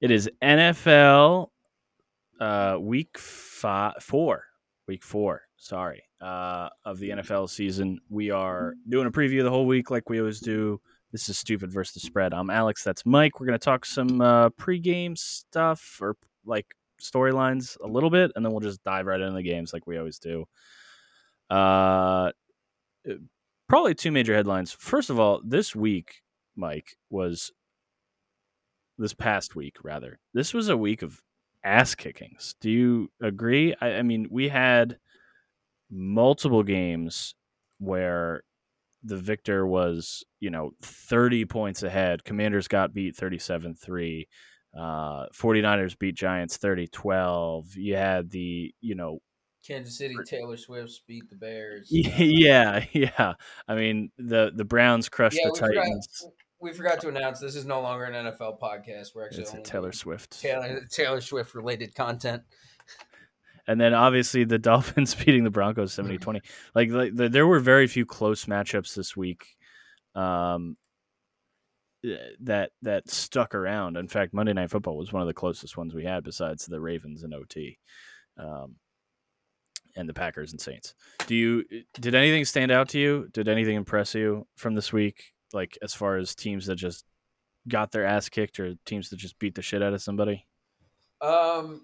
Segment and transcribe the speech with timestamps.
[0.00, 1.48] It is NFL
[2.38, 4.44] uh, week five, four,
[4.86, 5.40] week four.
[5.56, 8.00] Sorry, uh, of the NFL season.
[8.10, 10.82] We are doing a preview the whole week, like we always do.
[11.12, 12.34] This is stupid versus the spread.
[12.34, 12.84] I'm Alex.
[12.84, 13.40] That's Mike.
[13.40, 16.66] We're gonna talk some uh, pregame stuff or like
[17.00, 19.96] storylines a little bit, and then we'll just dive right into the games like we
[19.96, 20.44] always do.
[21.48, 22.32] Uh,
[23.66, 24.72] probably two major headlines.
[24.72, 26.22] First of all, this week,
[26.54, 27.50] Mike was
[28.98, 30.18] this past week rather.
[30.34, 31.22] This was a week of
[31.64, 32.54] ass kickings.
[32.60, 33.74] Do you agree?
[33.80, 34.98] I, I mean, we had
[35.90, 37.34] multiple games
[37.78, 38.42] where
[39.02, 42.24] the victor was, you know, 30 points ahead.
[42.24, 44.28] Commanders got beat 37 3.
[44.76, 47.76] Uh, 49ers beat Giants 30 12.
[47.76, 49.20] You had the, you know,
[49.66, 51.88] Kansas City Taylor Swift beat the Bears.
[51.90, 53.34] Yeah, yeah.
[53.66, 56.08] I mean, the the Browns crushed yeah, the Titans.
[56.20, 59.14] Forgot, we forgot to announce this is no longer an NFL podcast.
[59.14, 62.42] We're actually it's a Taylor Swift Taylor Taylor Swift related content.
[63.68, 66.40] And then obviously the Dolphins beating the Broncos 70-20.
[66.74, 69.56] Like, like the, there were very few close matchups this week.
[70.14, 70.76] Um,
[72.04, 73.96] eh, that that stuck around.
[73.96, 76.80] In fact, Monday Night Football was one of the closest ones we had, besides the
[76.80, 77.78] Ravens and OT,
[78.38, 78.76] um,
[79.96, 80.94] and the Packers and Saints.
[81.26, 83.28] Do you did anything stand out to you?
[83.32, 85.34] Did anything impress you from this week?
[85.52, 87.04] Like as far as teams that just
[87.68, 90.46] got their ass kicked or teams that just beat the shit out of somebody?
[91.20, 91.82] Um,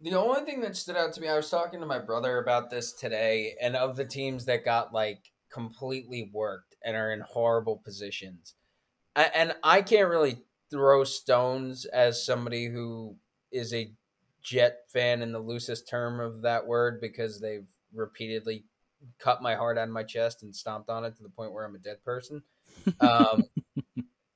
[0.00, 2.70] the only thing that stood out to me, I was talking to my brother about
[2.70, 7.80] this today, and of the teams that got like completely worked and are in horrible
[7.84, 8.54] positions,
[9.16, 13.16] and I can't really throw stones as somebody who
[13.50, 13.90] is a
[14.42, 18.64] Jet fan in the loosest term of that word because they've repeatedly
[19.18, 21.64] cut my heart out of my chest and stomped on it to the point where
[21.64, 22.42] I'm a dead person.
[23.00, 23.44] Um,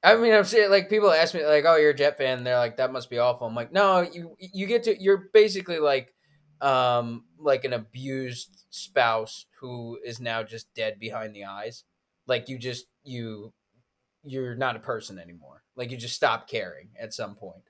[0.05, 2.59] I mean, I'm saying like people ask me like, "Oh, you're a Jet fan?" they're
[2.59, 6.13] like, "That must be awful." I'm like, "No, you you get to you're basically like
[6.61, 11.85] um like an abused spouse who is now just dead behind the eyes.
[12.27, 13.53] Like you just you
[14.25, 15.63] you're not a person anymore.
[15.77, 17.63] Like you just stop caring at some point."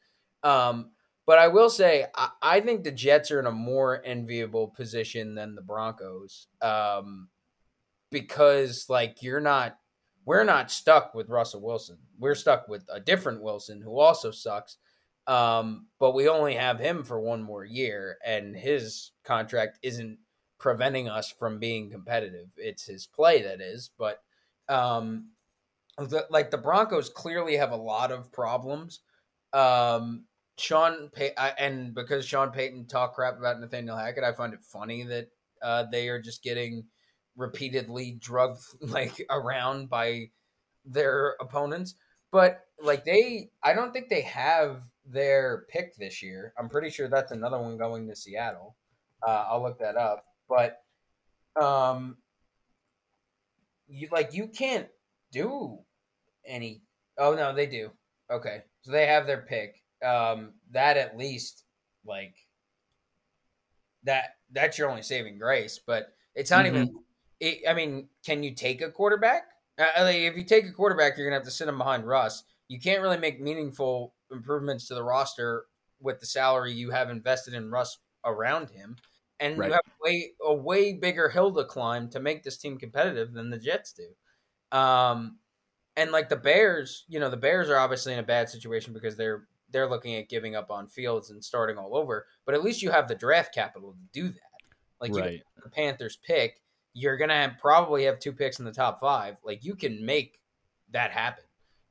[0.43, 0.93] Um,
[1.27, 5.37] but I will say, I, I, think the Jets are in a more enviable position
[5.37, 7.29] than the Broncos, um,
[8.11, 9.79] because like you're not
[10.25, 11.99] we're not stuck with Russell Wilson.
[12.19, 14.77] We're stuck with a different Wilson who also sucks.
[15.27, 20.19] Um, but we only have him for one more year, and his contract isn't
[20.59, 22.49] preventing us from being competitive.
[22.57, 23.91] It's his play that is.
[23.99, 24.21] But
[24.69, 25.31] um,
[25.99, 29.01] the, like the Broncos clearly have a lot of problems.
[29.53, 30.25] Um,
[30.59, 34.65] Sean Pay- I, and because Sean Payton talked crap about Nathaniel Hackett, I find it
[34.65, 35.29] funny that
[35.63, 36.85] uh, they are just getting
[37.37, 40.31] repeatedly drugged like around by
[40.85, 41.95] their opponents.
[42.31, 46.53] But like they, I don't think they have their pick this year.
[46.59, 48.77] I'm pretty sure that's another one going to Seattle.
[49.27, 50.25] Uh, I'll look that up.
[50.49, 50.83] But
[51.61, 52.17] um,
[53.89, 54.89] you like you can't
[55.31, 55.79] do
[56.47, 56.83] any.
[57.19, 57.91] Oh no, they do.
[58.31, 59.83] Okay, so they have their pick.
[60.05, 61.65] Um, that at least
[62.05, 62.35] like
[64.05, 64.37] that.
[64.51, 65.81] That's your only saving grace.
[65.85, 66.77] But it's not mm-hmm.
[66.77, 66.99] even
[67.43, 69.43] it, I mean, can you take a quarterback?
[69.77, 72.45] Uh, like if you take a quarterback, you're gonna have to sit him behind Russ.
[72.69, 75.65] You can't really make meaningful improvements to the roster
[76.01, 78.97] with the salary you have invested in Russ around him,
[79.41, 79.67] and right.
[79.67, 83.51] you have way a way bigger hill to climb to make this team competitive than
[83.51, 84.79] the Jets do.
[84.79, 85.39] Um,
[85.97, 89.17] and like the Bears, you know, the Bears are obviously in a bad situation because
[89.17, 92.27] they're they're looking at giving up on Fields and starting all over.
[92.47, 94.41] But at least you have the draft capital to do that.
[95.01, 95.33] Like right.
[95.33, 96.63] you the Panthers pick
[96.95, 99.37] you're gonna have, probably have two picks in the top five.
[99.45, 100.41] Like you can make
[100.91, 101.45] that happen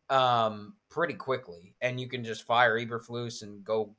[0.09, 3.95] um, pretty quickly, and you can just fire Eberflus and go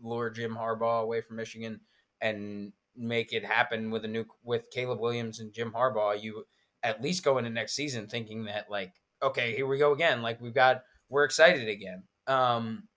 [0.00, 1.80] lure Jim Harbaugh away from Michigan
[2.20, 6.20] and make it happen with a new with Caleb Williams and Jim Harbaugh.
[6.20, 6.44] You
[6.82, 8.92] at least go into next season thinking that like,
[9.22, 10.22] okay, here we go again.
[10.22, 12.04] Like we've got we're excited again.
[12.26, 12.88] Um,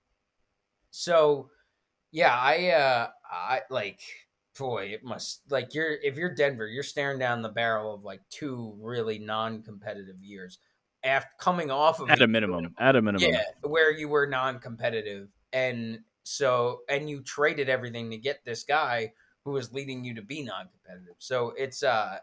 [0.92, 1.50] so
[2.12, 4.00] yeah, I uh, I like
[4.59, 8.21] boy, it must like you're if you're Denver, you're staring down the barrel of like
[8.29, 10.59] two really non-competitive years
[11.03, 15.29] after coming off of at a minimum, at a minimum, yeah, where you were non-competitive,
[15.53, 19.13] and so and you traded everything to get this guy
[19.45, 21.15] who is leading you to be non-competitive.
[21.17, 22.17] So it's uh,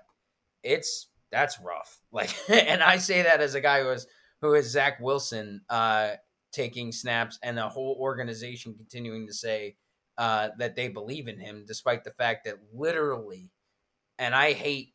[0.62, 2.00] it's that's rough.
[2.12, 4.06] Like, and I say that as a guy who is
[4.40, 6.12] who is Zach Wilson, uh,
[6.50, 9.76] taking snaps, and the whole organization continuing to say
[10.18, 13.50] uh, that they believe in him, despite the fact that literally,
[14.18, 14.94] and I hate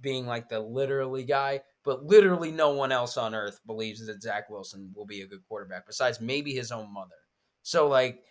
[0.00, 4.50] being like the literally guy, but literally no one else on earth believes that Zach
[4.50, 7.16] Wilson will be a good quarterback besides maybe his own mother.
[7.62, 8.22] So like,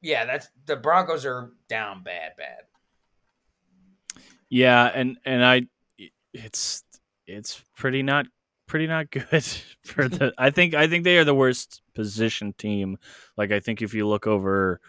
[0.00, 2.62] yeah, that's the Broncos are down bad, bad.
[4.48, 5.66] Yeah, and and I,
[6.32, 6.84] it's
[7.26, 8.26] it's pretty not
[8.66, 9.44] pretty not good
[9.82, 10.32] for the.
[10.38, 12.98] I think I think they are the worst position team.
[13.36, 14.80] Like I think if you look over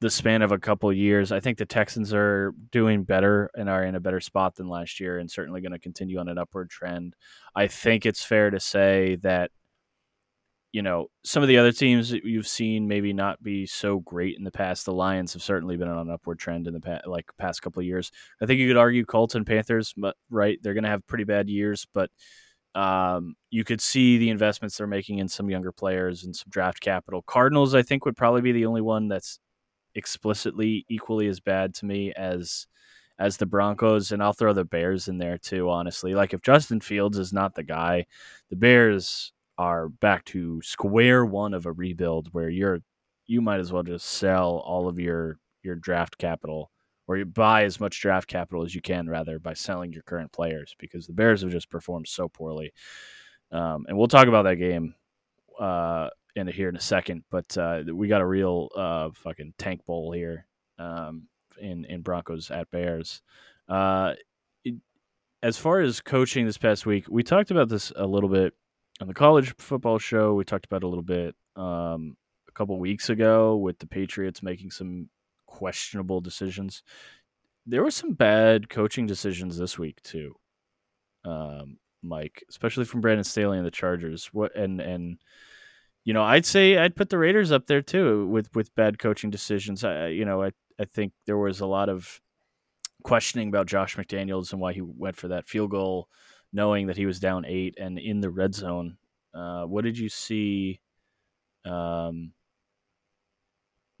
[0.00, 3.84] the span of a couple years, I think the Texans are doing better and are
[3.84, 6.70] in a better spot than last year, and certainly going to continue on an upward
[6.70, 7.14] trend.
[7.54, 9.50] I think it's fair to say that
[10.72, 14.38] you know, some of the other teams that you've seen maybe not be so great
[14.38, 14.86] in the past.
[14.86, 17.80] The Lions have certainly been on an upward trend in the past, like past couple
[17.80, 18.10] of years.
[18.40, 21.24] I think you could argue Colts and Panthers, but right, they're going to have pretty
[21.24, 22.10] bad years, but
[22.74, 26.80] um, you could see the investments they're making in some younger players and some draft
[26.80, 27.22] capital.
[27.22, 29.38] Cardinals, I think, would probably be the only one that's
[29.94, 32.66] explicitly equally as bad to me as
[33.18, 35.70] as the Broncos, and I'll throw the Bears in there too.
[35.70, 38.06] Honestly, like if Justin Fields is not the guy,
[38.50, 42.80] the Bears are back to square one of a rebuild where you're
[43.26, 46.71] you might as well just sell all of your your draft capital
[47.06, 50.32] or you buy as much draft capital as you can rather by selling your current
[50.32, 52.72] players because the Bears have just performed so poorly.
[53.50, 54.94] Um, and we'll talk about that game
[55.60, 59.84] uh, in here in a second, but uh, we got a real uh, fucking tank
[59.84, 60.46] bowl here
[60.78, 61.28] um,
[61.60, 63.20] in in Broncos at Bears.
[63.68, 64.14] Uh,
[64.64, 64.76] it,
[65.42, 68.54] as far as coaching this past week, we talked about this a little bit
[69.00, 70.34] on the college football show.
[70.34, 72.16] We talked about a little bit um,
[72.48, 75.10] a couple weeks ago with the Patriots making some
[75.52, 76.82] questionable decisions.
[77.66, 80.34] There were some bad coaching decisions this week too,
[81.24, 84.30] um, Mike, especially from Brandon Staley and the Chargers.
[84.32, 85.18] What and and
[86.04, 89.30] you know, I'd say I'd put the Raiders up there too with with bad coaching
[89.30, 89.84] decisions.
[89.84, 92.20] I you know I I think there was a lot of
[93.04, 96.08] questioning about Josh McDaniels and why he went for that field goal
[96.52, 98.96] knowing that he was down eight and in the red zone.
[99.34, 100.80] Uh, what did you see
[101.64, 102.32] um,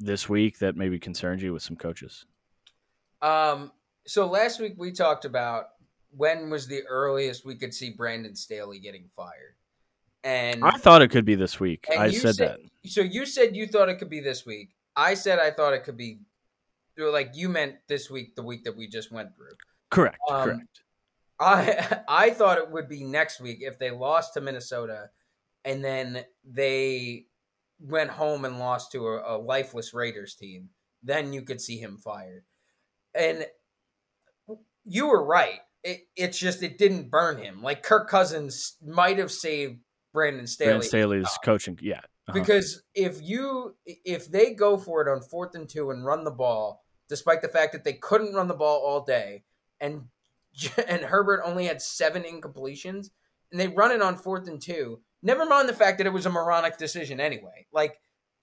[0.04, 2.26] this week that maybe concerned you with some coaches?
[3.20, 3.72] Um,
[4.06, 5.66] so last week we talked about
[6.10, 9.54] when was the earliest we could see Brandon Staley getting fired.
[10.24, 11.86] And I thought it could be this week.
[11.90, 12.90] I said, said, that.
[12.90, 14.70] So you said you thought it could be this week.
[14.94, 16.20] I said I thought it could be
[16.96, 19.56] like you meant this week, the week that we just went through.
[19.90, 20.18] Correct.
[20.30, 20.82] Um, correct.
[21.40, 25.10] I I thought it would be next week if they lost to Minnesota,
[25.64, 27.26] and then they
[27.82, 30.70] went home and lost to a, a lifeless Raiders team.
[31.02, 32.44] Then you could see him fired,
[33.14, 33.46] and
[34.84, 35.60] you were right.
[35.82, 37.62] It, it's just it didn't burn him.
[37.62, 39.80] Like Kirk Cousins might have saved
[40.12, 40.68] Brandon Staley.
[40.68, 41.98] Brandon Staley's coaching, yeah.
[42.28, 42.38] Uh-huh.
[42.38, 46.30] Because if you if they go for it on fourth and two and run the
[46.30, 49.42] ball, despite the fact that they couldn't run the ball all day,
[49.80, 50.04] and
[50.88, 53.10] and Herbert only had seven incompletions,
[53.50, 55.00] and they run it on fourth and two.
[55.22, 57.66] Never mind the fact that it was a moronic decision anyway.
[57.72, 57.98] Like,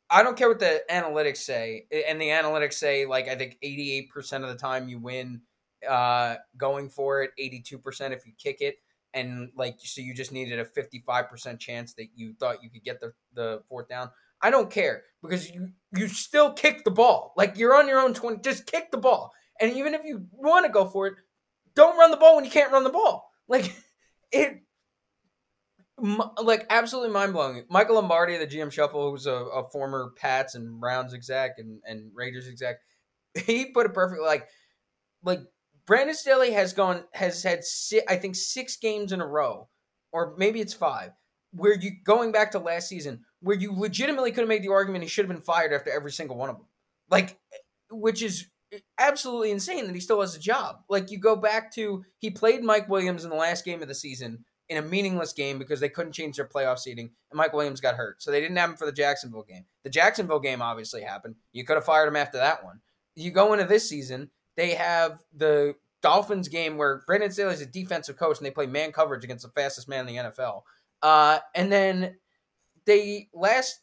[0.10, 3.94] I don't care what the analytics say, and the analytics say like I think eighty
[3.94, 5.42] eight percent of the time you win
[5.88, 8.78] uh, going for it, eighty two percent if you kick it,
[9.14, 12.70] and like so you just needed a fifty five percent chance that you thought you
[12.72, 14.10] could get the the fourth down.
[14.42, 17.34] I don't care because you you still kick the ball.
[17.38, 19.32] Like you're on your own twenty, just kick the ball.
[19.62, 21.16] And even if you want to go for it,
[21.76, 23.30] don't run the ball when you can't run the ball.
[23.48, 23.76] Like
[24.32, 24.64] it,
[26.42, 27.66] like absolutely mind blowing.
[27.70, 31.56] Michael Lombardi, the GM Shuffle, who's a, uh, a, uh, former Pats and Browns exec
[31.58, 32.78] and, and Raiders exec,
[33.46, 34.26] he put it perfectly.
[34.26, 34.48] Like,
[35.24, 35.42] like
[35.86, 39.70] Brandon Staley has gone has had si- I think six games in a row,
[40.12, 41.12] or maybe it's five,
[41.52, 45.04] where you going back to last season where you legitimately could have made the argument
[45.04, 46.66] he should have been fired after every single one of them.
[47.10, 47.58] Like, eh,
[47.92, 50.78] which is eh, absolutely insane that he still has a job.
[50.90, 53.96] Like you go back to he played Mike Williams in the last game of the
[53.96, 57.82] season in a meaningless game because they couldn't change their playoff seating and Mike Williams
[57.82, 58.22] got hurt.
[58.22, 59.66] So they didn't have him for the Jacksonville game.
[59.84, 61.36] The Jacksonville game obviously happened.
[61.52, 62.80] You could have fired him after that one.
[63.16, 67.66] You go into this season, they have the Dolphins game where Brandon Staley is a
[67.66, 70.62] defensive coach and they play man coverage against the fastest man in the NFL.
[71.02, 72.18] Uh, and then
[72.86, 73.80] they last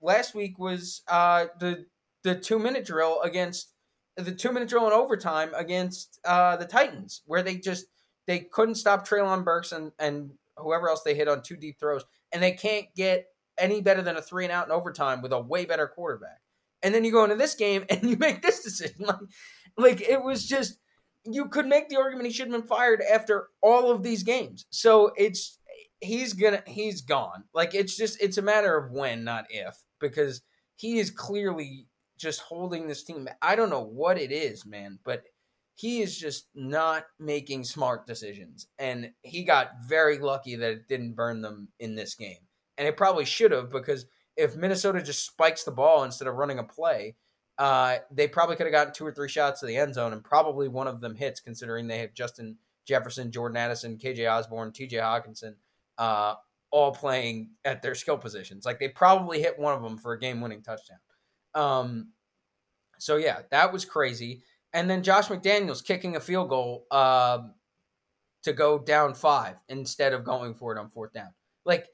[0.00, 1.86] last week was uh, the
[2.22, 3.72] the two minute drill against
[4.16, 7.86] the two minute drill in overtime against uh, the Titans, where they just
[8.26, 12.04] they couldn't stop Treylon Burks and and whoever else they hit on two deep throws,
[12.32, 13.26] and they can't get
[13.58, 16.40] any better than a three and out in overtime with a way better quarterback.
[16.82, 19.16] And then you go into this game and you make this decision, like,
[19.76, 20.78] like it was just
[21.24, 24.66] you could make the argument he should have been fired after all of these games.
[24.70, 25.58] So it's
[26.00, 27.44] he's gonna he's gone.
[27.54, 30.42] Like it's just it's a matter of when, not if, because
[30.76, 31.86] he is clearly
[32.18, 33.28] just holding this team.
[33.42, 35.24] I don't know what it is, man, but
[35.76, 38.66] he is just not making smart decisions.
[38.78, 42.38] And he got very lucky that it didn't burn them in this game.
[42.78, 44.06] And it probably should have because
[44.36, 47.16] if Minnesota just spikes the ball instead of running a play,
[47.58, 50.24] uh, they probably could have gotten two or three shots to the end zone, and
[50.24, 52.56] probably one of them hits, considering they have Justin
[52.86, 55.54] Jefferson, Jordan Addison, KJ Osborn, TJ Hockenson,
[55.98, 56.34] uh,
[56.70, 58.66] all playing at their skill positions.
[58.66, 60.98] Like they probably hit one of them for a game winning touchdown.
[61.54, 62.12] Um,
[62.98, 64.42] so yeah, that was crazy.
[64.76, 67.54] And then Josh McDaniels kicking a field goal um,
[68.42, 71.30] to go down five instead of going for it on fourth down.
[71.64, 71.86] Like,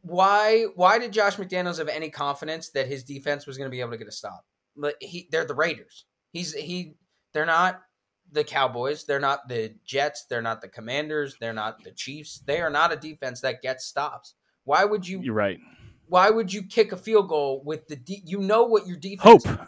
[0.00, 0.68] why?
[0.74, 3.90] Why did Josh McDaniels have any confidence that his defense was going to be able
[3.90, 4.46] to get a stop?
[4.74, 6.06] But he, they're the Raiders.
[6.32, 6.94] He's he.
[7.34, 7.82] They're not
[8.30, 9.04] the Cowboys.
[9.04, 10.24] They're not the Jets.
[10.30, 11.36] They're not the Commanders.
[11.40, 12.42] They're not the Chiefs.
[12.46, 14.32] They are not a defense that gets stops.
[14.64, 15.20] Why would you?
[15.20, 15.58] You're right.
[16.06, 17.96] Why would you kick a field goal with the?
[17.96, 19.42] De- you know what your Hope.
[19.42, 19.66] defense.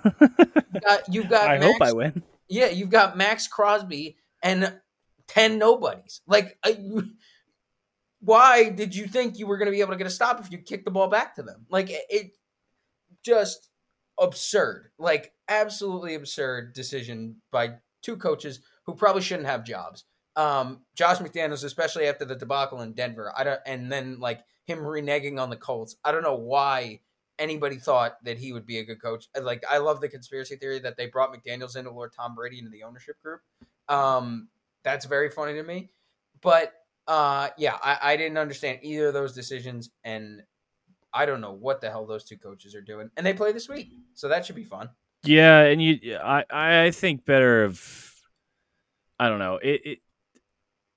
[0.54, 2.22] You've got, you've got I Max, hope I win.
[2.48, 4.80] Yeah, you've got Maxx Crosby and
[5.26, 6.20] ten nobodies.
[6.26, 6.58] Like,
[8.20, 10.50] why did you think you were going to be able to get a stop if
[10.50, 11.66] you kicked the ball back to them?
[11.68, 12.30] Like, it, it
[13.24, 13.68] just
[14.18, 14.90] absurd.
[14.98, 20.04] Like, absolutely absurd decision by two coaches who probably shouldn't have jobs.
[20.36, 24.80] Um, Josh McDaniels, especially after the debacle in Denver, I don't, and then like him
[24.80, 25.96] reneging on the Colts.
[26.04, 27.00] I don't know why
[27.38, 29.28] anybody thought that he would be a good coach.
[29.40, 32.58] Like, I love the conspiracy theory that they brought McDaniels in to lure Tom Brady
[32.58, 33.40] into the ownership group.
[33.88, 34.48] Um,
[34.82, 35.90] that's very funny to me.
[36.40, 36.72] But
[37.06, 40.42] uh, yeah, I, I didn't understand either of those decisions, and
[41.12, 43.10] I don't know what the hell those two coaches are doing.
[43.16, 44.90] And they play this week, so that should be fun.
[45.22, 48.14] Yeah, and you, I, I think better of,
[49.18, 49.58] I don't know.
[49.62, 49.98] It, it,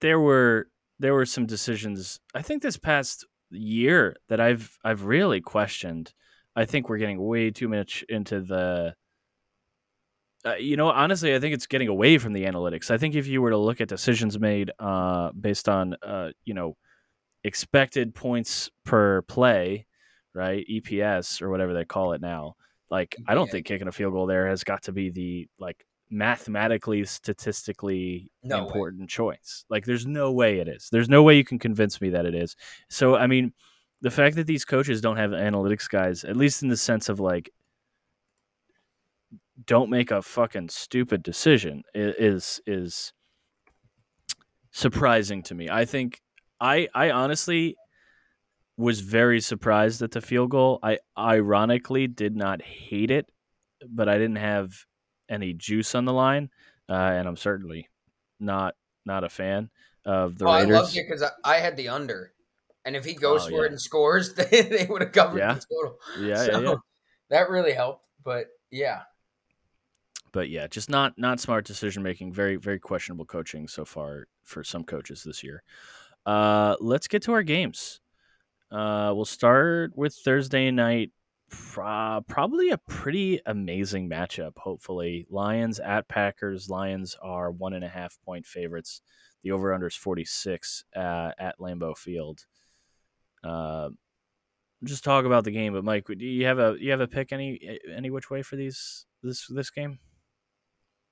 [0.01, 0.67] there were
[0.99, 2.19] there were some decisions.
[2.35, 6.13] I think this past year that I've I've really questioned.
[6.57, 8.95] I think we're getting way too much into the.
[10.45, 12.91] Uh, you know, honestly, I think it's getting away from the analytics.
[12.91, 16.53] I think if you were to look at decisions made uh, based on, uh, you
[16.53, 16.77] know,
[17.43, 19.87] expected points per play,
[20.33, 22.55] right, EPS or whatever they call it now,
[22.89, 23.53] like I don't Yeah.
[23.53, 28.59] think kicking a field goal there has got to be the like mathematically statistically No
[28.59, 28.63] way.
[28.65, 29.65] important choice.
[29.69, 30.89] Like there's no way it is.
[30.91, 32.55] There's no way you can convince me that it is.
[32.89, 33.53] So I mean,
[34.01, 37.19] the fact that these coaches don't have analytics guys, at least in the sense of
[37.19, 37.51] like
[39.65, 43.13] don't make a fucking stupid decision is is
[44.71, 45.69] surprising to me.
[45.69, 46.21] I think
[46.59, 47.75] I I honestly
[48.77, 50.79] was very surprised at the field goal.
[50.83, 53.27] I ironically did not hate it,
[53.89, 54.85] but I didn't have
[55.27, 56.49] any juice on the line,
[56.87, 57.89] uh, and I'm certainly
[58.39, 58.75] not
[59.05, 59.69] not a fan
[60.05, 60.75] of the oh, I Raiders.
[60.75, 62.31] loved it because I, I had the under,
[62.87, 63.65] and if he goes Oh, for yeah.
[63.65, 65.53] it and scores, they, they would have covered Yeah.
[65.53, 65.97] the total.
[66.19, 66.75] yeah, So, yeah, yeah.
[67.29, 69.01] That really helped, but yeah,
[70.31, 72.31] But yeah, just not not smart decision making.
[72.33, 75.61] Very very questionable coaching so far for some coaches this year.
[76.25, 77.99] Uh, let's get to our games.
[78.71, 81.11] Uh, we'll start with Thursday night.
[81.49, 84.57] Pro- probably a pretty amazing matchup.
[84.57, 86.69] Hopefully, Lions at Packers.
[86.69, 89.01] Lions are one and a half point favorites.
[89.43, 92.45] The over under is forty six uh, at Lambeau Field.
[93.47, 93.89] Uh,
[94.83, 97.31] just talk about the game, but Mike, do you have a you have a pick
[97.31, 99.99] any any which way for these this this game?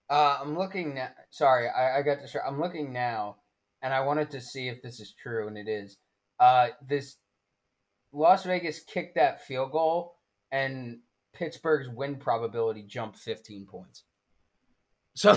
[0.10, 1.10] Uh, I'm looking now.
[1.32, 2.36] Sorry, I, I got this.
[2.46, 3.38] I'm looking now,
[3.82, 5.98] and I wanted to see if this is true, and it is.
[6.40, 7.18] Uh, this
[8.12, 10.18] Las Vegas kicked that field goal,
[10.52, 11.00] and
[11.34, 14.04] Pittsburgh's win probability jumped 15 points.
[15.18, 15.34] So,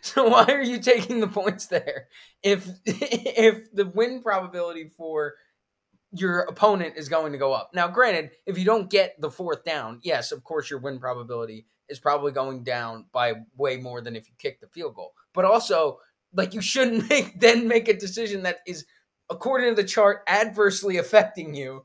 [0.00, 2.08] so why are you taking the points there?
[2.42, 5.34] If if the win probability for
[6.14, 7.70] your opponent is going to go up.
[7.74, 11.66] Now, granted, if you don't get the fourth down, yes, of course your win probability
[11.88, 15.12] is probably going down by way more than if you kick the field goal.
[15.32, 15.98] But also,
[16.32, 18.86] like you shouldn't make then make a decision that is
[19.30, 21.84] according to the chart adversely affecting you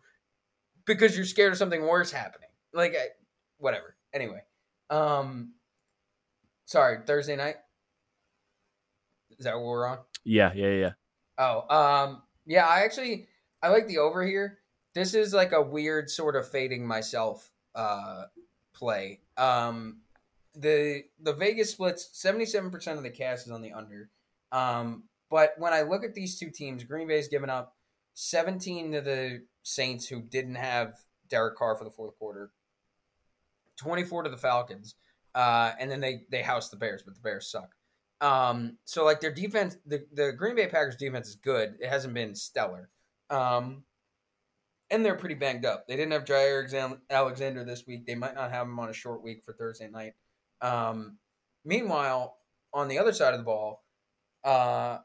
[0.86, 2.50] because you're scared of something worse happening.
[2.74, 3.08] Like I,
[3.58, 3.96] whatever.
[4.14, 4.42] Anyway,
[4.90, 5.54] um
[6.66, 7.56] sorry, Thursday night.
[9.38, 10.00] Is that what we're on?
[10.26, 10.92] Yeah, yeah, yeah.
[11.38, 13.28] Oh, um, yeah, I actually
[13.62, 14.60] I like the over here.
[14.94, 18.24] This is like a weird sort of fading myself uh
[18.74, 19.22] play.
[19.38, 20.02] Um
[20.56, 24.10] the the Vegas splits 77% of the cast is on the under.
[24.52, 27.76] Um but when I look at these two teams, Green Bay's given up
[28.16, 30.96] 17 to the Saints who didn't have
[31.30, 32.52] Derek Carr for the fourth quarter.
[33.78, 34.96] 24 to the Falcons.
[35.36, 37.76] Uh and then they they house the Bears, but the Bears suck.
[38.22, 41.76] Um, so like their defense, the, the Green Bay Packers defense is good.
[41.80, 42.90] It hasn't been stellar.
[43.30, 43.84] Um,
[44.90, 45.88] and they're pretty banged up.
[45.88, 48.06] They didn't have Jaire Alexander this week.
[48.06, 50.14] They might not have him on a short week for Thursday night.
[50.62, 51.18] Um,
[51.64, 52.38] meanwhile,
[52.74, 53.84] on the other side of the ball,
[54.44, 54.98] uh,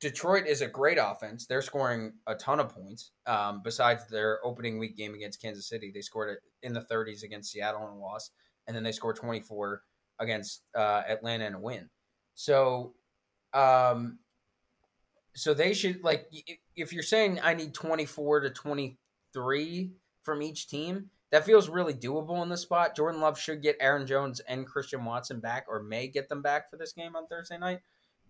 [0.00, 1.46] Detroit is a great offense.
[1.46, 3.12] They're scoring a ton of points.
[3.26, 7.22] Um, besides their opening week game against Kansas City, they scored it in the 30s
[7.22, 8.32] against Seattle and lost,
[8.66, 9.82] and then they scored 24
[10.18, 11.88] against uh, Atlanta and a win.
[12.34, 12.94] So,
[13.54, 14.18] um,
[15.36, 16.28] so they should like
[16.74, 19.90] if you're saying I need 24 to 23
[20.22, 22.96] from each team, that feels really doable in this spot.
[22.96, 26.70] Jordan Love should get Aaron Jones and Christian Watson back, or may get them back
[26.70, 27.80] for this game on Thursday night.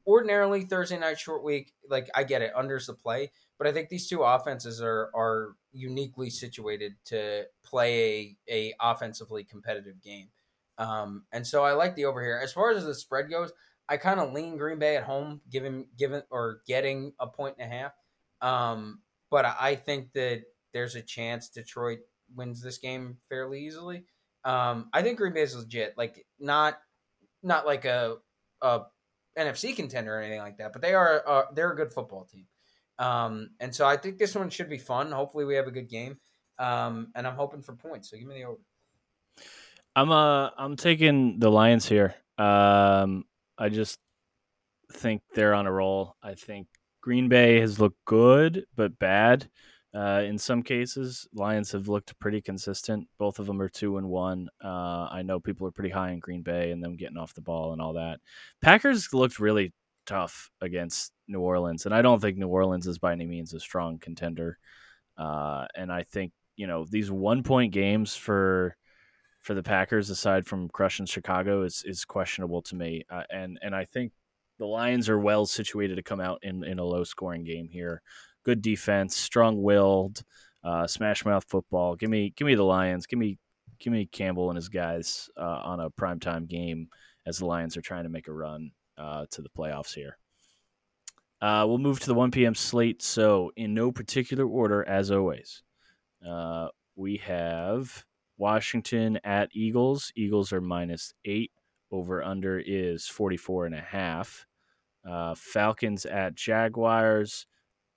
[0.05, 3.89] Ordinarily, Thursday night short week, like I get it, unders the play, but I think
[3.89, 10.29] these two offenses are are uniquely situated to play a, a offensively competitive game.
[10.79, 12.41] Um, and so I like the over here.
[12.43, 13.53] As far as the spread goes,
[13.89, 17.73] I kind of lean Green Bay at home, given given or getting a point and
[17.73, 17.93] a half.
[18.41, 19.01] Um,
[19.31, 22.01] but I think that there's a chance Detroit
[22.35, 24.05] wins this game fairly easily.
[24.45, 26.79] Um, I think Green Bay is legit, like not
[27.43, 28.17] not like a,
[28.63, 28.83] a
[29.39, 32.47] NFC contender or anything like that, but they are uh, they're a good football team.
[32.99, 35.13] Um, and so I think this one should be fun.
[35.13, 36.19] Hopefully, we have a good game.
[36.59, 38.11] Um, and I'm hoping for points.
[38.11, 38.61] So give me the over.
[39.95, 42.15] I'm uh I'm taking the Lions here.
[42.39, 43.25] Um,
[43.59, 43.99] I just
[44.93, 46.17] think they're on a roll.
[46.23, 46.69] I think
[47.01, 49.49] Green Bay has looked good but bad.
[49.95, 53.09] Uh, in some cases, Lions have looked pretty consistent.
[53.19, 54.49] Both of them are two and one.
[54.63, 57.41] Uh, I know people are pretty high in Green Bay and them getting off the
[57.41, 58.21] ball and all that.
[58.61, 59.73] Packers looked really
[60.05, 63.61] tough against New Orleans, and I don't think New Orleans is by any means a
[63.61, 64.59] strong contender.
[65.17, 68.77] Uh, and I think you know these one point games for
[69.47, 73.05] for the Packers, aside from crushing Chicago, is is questionable to me.
[73.09, 74.13] Uh, and and I think
[74.59, 78.03] the Lions are well situated to come out in in a low scoring game here
[78.47, 80.23] good defense, strong willed,
[80.63, 81.97] uh, smash mouth football.
[81.97, 83.07] Give me give me the Lions.
[83.07, 83.39] Give me
[83.81, 86.89] give me Campbell and his guys uh, on a primetime game
[87.27, 90.17] as the Lions are trying to make a run uh, to the playoffs here.
[91.43, 92.55] Uh, we'll move to the 1 p.m.
[92.55, 93.03] slate.
[93.03, 95.63] So, in no particular order, as always,
[96.27, 98.06] uh, we have
[98.39, 100.13] Washington at Eagles.
[100.17, 101.51] Eagles are minus eight.
[101.93, 104.47] Over under is 44 and a half.
[105.09, 107.47] Uh, Falcons at Jaguars.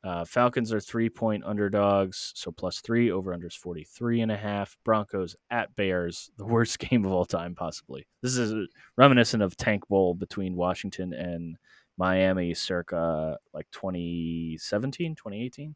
[0.02, 4.78] Uh, Falcons are three point underdogs, so plus three over unders 43 and a half.
[4.86, 8.08] Broncos at Bears, the worst game of all time, possibly.
[8.22, 8.54] This is
[8.96, 11.58] reminiscent of Tank Bowl between Washington and
[11.98, 15.76] Miami circa like 2017, 2018.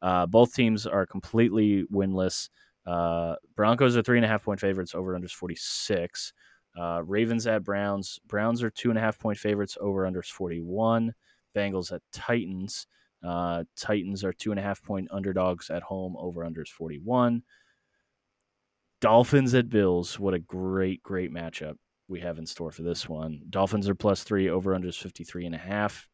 [0.00, 2.48] Uh, both teams are completely winless.
[2.86, 6.32] Uh, Broncos are three and a half point favorites, over unders 46.
[6.78, 8.18] Uh, Ravens at Browns.
[8.26, 11.14] Browns are two and a half point favorites, over unders 41.
[11.56, 12.86] Bengals at Titans.
[13.22, 17.42] Uh, Titans are two and a half point underdogs at home, over unders 41.
[19.00, 20.18] Dolphins at Bills.
[20.18, 21.76] What a great, great matchup
[22.08, 23.42] we have in store for this one.
[23.48, 26.08] Dolphins are plus three, over unders 53 and a half.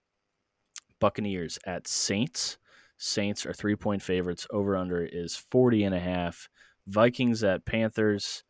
[1.00, 2.58] Buccaneers at Saints.
[3.02, 4.46] Saints are three point favorites.
[4.50, 6.50] Over under is 40 and a half.
[6.86, 8.44] Vikings at Panthers.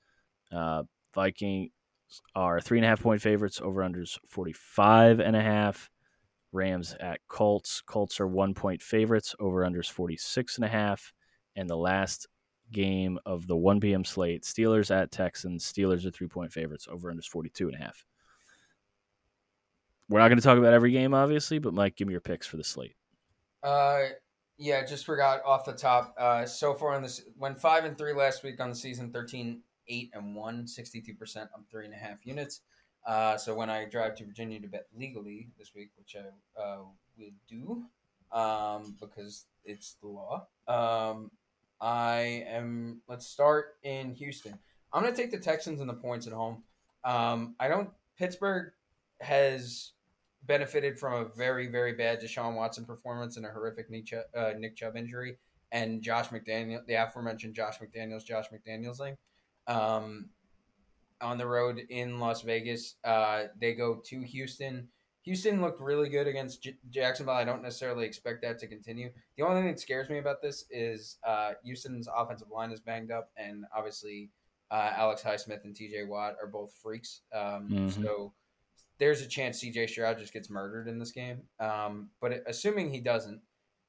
[0.52, 0.82] Uh,
[1.14, 1.70] Vikings
[2.34, 3.60] are three and a half point favorites.
[3.62, 5.88] Over unders 45 and a half.
[6.50, 7.80] Rams at Colts.
[7.86, 9.36] Colts are one point favorites.
[9.38, 11.12] Over unders 46 and a half.
[11.54, 12.26] And the last
[12.72, 14.04] game of the 1 p.m.
[14.04, 15.64] slate, Steelers at Texans.
[15.64, 16.88] Steelers are three point favorites.
[16.90, 18.04] Over unders 42 and a half.
[20.08, 22.48] We're not going to talk about every game, obviously, but Mike, give me your picks
[22.48, 22.96] for the slate.
[23.62, 24.06] Uh,
[24.60, 26.14] yeah, just forgot off the top.
[26.18, 29.62] Uh, so far on this, went five and three last week on the season, 13,
[29.88, 32.60] 8 and 1, 62% on three and a half units.
[33.06, 36.80] Uh, so when I drive to Virginia to bet legally this week, which I uh,
[37.16, 37.84] will do
[38.38, 41.30] um, because it's the law, um,
[41.80, 43.00] I am.
[43.08, 44.58] Let's start in Houston.
[44.92, 46.64] I'm going to take the Texans and the points at home.
[47.02, 47.88] Um, I don't.
[48.18, 48.72] Pittsburgh
[49.22, 49.92] has
[50.44, 54.52] benefited from a very, very bad Deshaun Watson performance and a horrific Nick Chubb, uh,
[54.58, 55.36] Nick Chubb injury,
[55.72, 59.16] and Josh McDaniel, the aforementioned Josh McDaniels, Josh McDaniels thing.
[59.66, 60.30] Um,
[61.20, 62.96] on the road in Las Vegas.
[63.04, 64.88] Uh, they go to Houston.
[65.22, 67.34] Houston looked really good against J- Jacksonville.
[67.34, 69.10] I don't necessarily expect that to continue.
[69.36, 73.10] The only thing that scares me about this is uh, Houston's offensive line is banged
[73.10, 74.30] up, and obviously
[74.70, 76.04] uh, Alex Highsmith and T.J.
[76.04, 77.20] Watt are both freaks.
[77.34, 78.02] Um, mm-hmm.
[78.02, 78.32] So
[79.00, 79.88] there's a chance C.J.
[79.88, 81.40] Stroud just gets murdered in this game.
[81.58, 83.40] Um, but assuming he doesn't,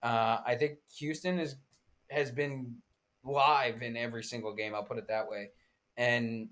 [0.02, 1.58] uh, I think Houston is
[2.10, 2.78] has been
[3.24, 4.74] live in every single game.
[4.74, 5.50] I'll put it that way,
[5.98, 6.48] and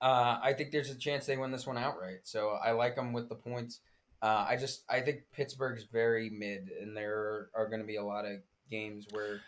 [0.00, 2.20] uh, I think there's a chance they win this one outright.
[2.24, 3.80] So I like them with the points.
[4.22, 8.04] Uh, I just I think Pittsburgh's very mid, and there are going to be a
[8.04, 8.38] lot of
[8.70, 9.40] games where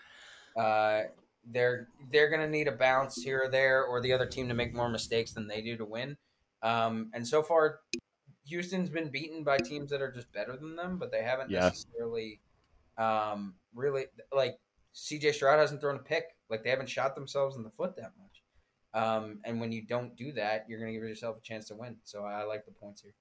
[0.62, 1.09] uh,
[1.51, 4.55] they're they're going to need a bounce here or there, or the other team to
[4.55, 6.18] make more mistakes than they do to win.
[6.62, 7.81] Um, and so far,
[8.46, 12.40] Houston's been beaten by teams that are just better than them, but they haven't necessarily
[12.98, 14.59] um, really like
[14.94, 16.25] CJ Stroud hasn't thrown a pick.
[16.51, 18.42] Like they haven't shot themselves in the foot that much.
[18.94, 21.75] Um, and when you don't do that, you're going to give yourself a chance to
[21.75, 21.96] win.
[22.05, 23.14] So I like the points here.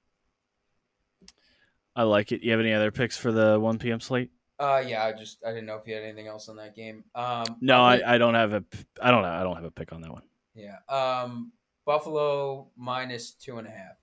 [1.96, 2.42] I like it.
[2.42, 4.00] You have any other picks for the 1 p.m.
[4.00, 4.32] slate?
[4.60, 7.04] Uh, yeah, I just I didn't know if you had anything else on that game.
[7.16, 8.64] Um, No, I I, I don't have a.
[9.02, 9.30] I don't know.
[9.30, 10.22] I don't have a pick on that one.
[10.54, 10.78] yeah.
[10.88, 11.52] Um,
[11.92, 13.98] Buffalo minus two and a half.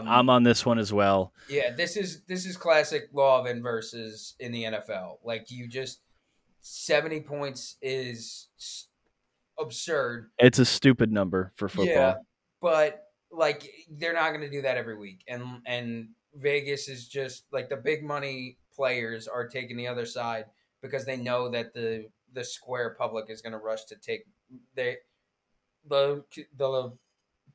[0.00, 1.34] Um, I'm on this one as well.
[1.46, 5.18] Yeah, this is this is classic law of inverses in the NFL.
[5.22, 6.00] Like you just
[6.62, 8.48] seventy points is
[9.58, 10.30] absurd.
[10.38, 11.94] It's a stupid number for football.
[11.94, 12.14] Yeah,
[12.62, 17.44] but like they're not going to do that every week, and and Vegas is just
[17.52, 20.46] like the big money players are taking the other side
[20.80, 24.24] because they know that the the square public is going to rush to take
[24.74, 24.96] they
[25.88, 26.24] the
[26.56, 26.92] the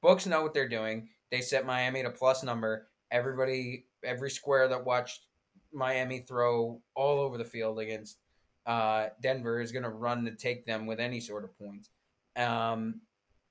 [0.02, 1.10] books know what they're doing.
[1.32, 2.88] They set Miami to plus number.
[3.12, 5.26] Everybody, every square that watched
[5.72, 8.18] Miami throw all over the field against
[8.66, 11.90] uh, Denver is going to run to take them with any sort of points.
[12.36, 13.02] Um,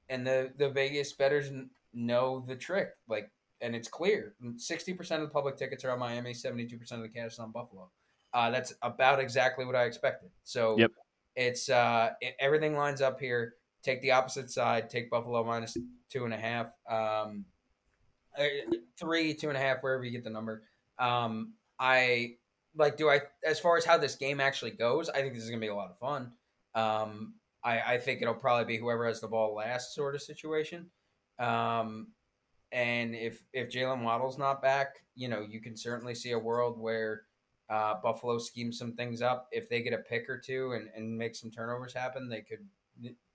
[0.09, 1.51] and the the Vegas bettors
[1.93, 4.35] know the trick, like, and it's clear.
[4.57, 6.35] Sixty percent of the public tickets are on Miami.
[6.35, 7.91] Seventy two percent of the cash is on Buffalo.
[8.33, 10.31] Uh, that's about exactly what I expected.
[10.43, 10.91] So Yep.
[11.37, 13.55] it's uh, it, everything lines up here.
[13.85, 14.89] Take the opposite side.
[14.89, 15.77] Take Buffalo minus
[16.11, 16.67] two and a half.
[16.89, 17.45] Um,
[18.39, 18.45] uh,
[18.99, 20.63] three, two and a half, wherever you get the number.
[20.99, 22.37] Um, I
[22.77, 22.97] like.
[22.97, 25.09] Do I as far as how this game actually goes?
[25.09, 26.33] I think this is gonna be a lot of fun.
[26.75, 30.91] Um, I, I think it'll probably be whoever has the ball last sort of situation.
[31.39, 32.09] Um,
[32.73, 36.79] and if if Jaylen Waddle's not back, you know, you can certainly see a world
[36.79, 37.23] where
[37.71, 39.49] uh, Buffalo schemes some things up.
[39.53, 42.67] If they get a pick or two and, and make some turnovers happen, they could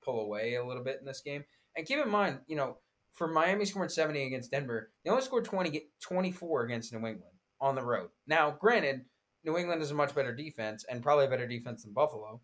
[0.03, 1.43] pull away a little bit in this game.
[1.75, 2.77] And keep in mind, you know,
[3.13, 7.75] for Miami scoring 70 against Denver, they only scored 20, 24 against New England on
[7.75, 8.09] the road.
[8.27, 9.05] Now, granted,
[9.43, 12.41] New England is a much better defense and probably a better defense than Buffalo.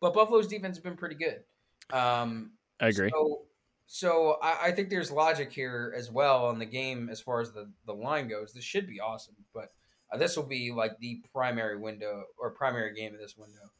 [0.00, 1.40] But Buffalo's defense has been pretty good.
[1.92, 3.10] Um, I agree.
[3.10, 3.42] So,
[3.86, 7.52] so I, I think there's logic here as well on the game as far as
[7.52, 8.52] the, the line goes.
[8.52, 9.72] This should be awesome, but
[10.12, 13.70] uh, this will be like the primary window or primary game of this window.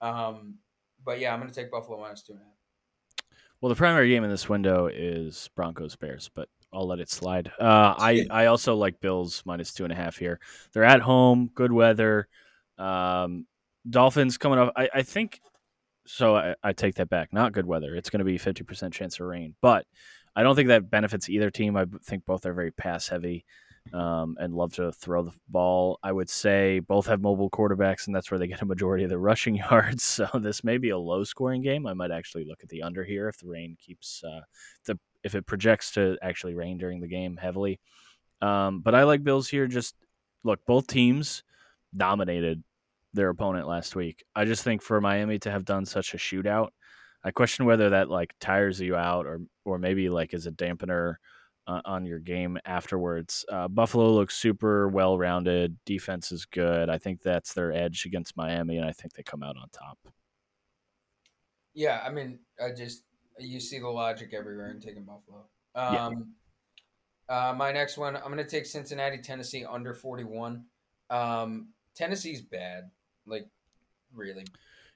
[0.00, 0.56] Um,
[1.04, 2.54] but yeah, I'm going to take Buffalo minus two and a half.
[3.60, 7.52] Well, the primary game in this window is Broncos Bears, but I'll let it slide.
[7.60, 10.40] Uh, I I also like Bills minus two and a half here.
[10.72, 12.26] They're at home, good weather.
[12.78, 13.46] Um,
[13.88, 14.72] Dolphins coming off.
[14.76, 15.40] I, I think
[16.06, 16.36] so.
[16.36, 17.32] I, I take that back.
[17.32, 17.94] Not good weather.
[17.94, 19.84] It's going to be fifty percent chance of rain, but
[20.34, 21.76] I don't think that benefits either team.
[21.76, 23.44] I think both are very pass heavy.
[23.92, 25.98] Um, and love to throw the ball.
[26.02, 29.10] I would say both have mobile quarterbacks, and that's where they get a majority of
[29.10, 30.04] their rushing yards.
[30.04, 31.86] So this may be a low scoring game.
[31.86, 34.42] I might actually look at the under here if the rain keeps uh,
[34.86, 37.80] the if it projects to actually rain during the game heavily.
[38.40, 39.66] Um, but I like Bills here.
[39.66, 39.94] Just
[40.44, 41.42] look, both teams
[41.96, 42.62] dominated
[43.12, 44.24] their opponent last week.
[44.34, 46.68] I just think for Miami to have done such a shootout,
[47.24, 51.16] I question whether that like tires you out or or maybe like is a dampener
[51.70, 53.44] uh, on your game afterwards.
[53.48, 55.76] Uh, Buffalo looks super well rounded.
[55.84, 56.90] Defense is good.
[56.90, 59.98] I think that's their edge against Miami, and I think they come out on top.
[61.72, 63.04] Yeah, I mean, I just
[63.38, 65.44] you see the logic everywhere in taking Buffalo.
[65.76, 66.06] Yeah.
[66.06, 66.34] Um,
[67.28, 70.64] uh, my next one, I'm going to take Cincinnati, Tennessee under 41.
[71.10, 72.90] Um, Tennessee's bad,
[73.24, 73.46] like
[74.12, 74.44] really.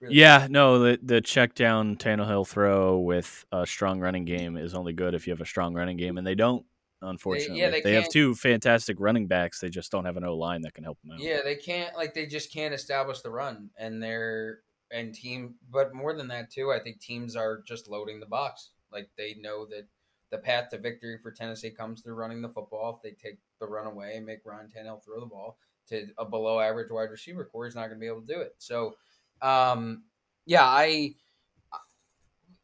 [0.04, 4.74] Really Yeah, no, the the check down Tannehill throw with a strong running game is
[4.74, 6.64] only good if you have a strong running game, and they don't.
[7.02, 9.60] Unfortunately, they have can't- two fantastic running backs.
[9.60, 11.20] They just don't have an O line that can help them out.
[11.20, 15.54] Yeah, they can't like they just can't establish the run, and they're and team.
[15.70, 18.70] But more than that too, I think teams are just loading the box.
[18.90, 19.86] Like they know that
[20.30, 22.96] the path to victory for Tennessee comes through running the football.
[22.96, 26.24] If they take the run away and make Ryan Tannehill throw the ball to a
[26.24, 28.54] below average wide receiver, Corey's not going to be able to do it.
[28.58, 28.96] So,
[29.44, 30.04] um,
[30.46, 31.14] yeah, I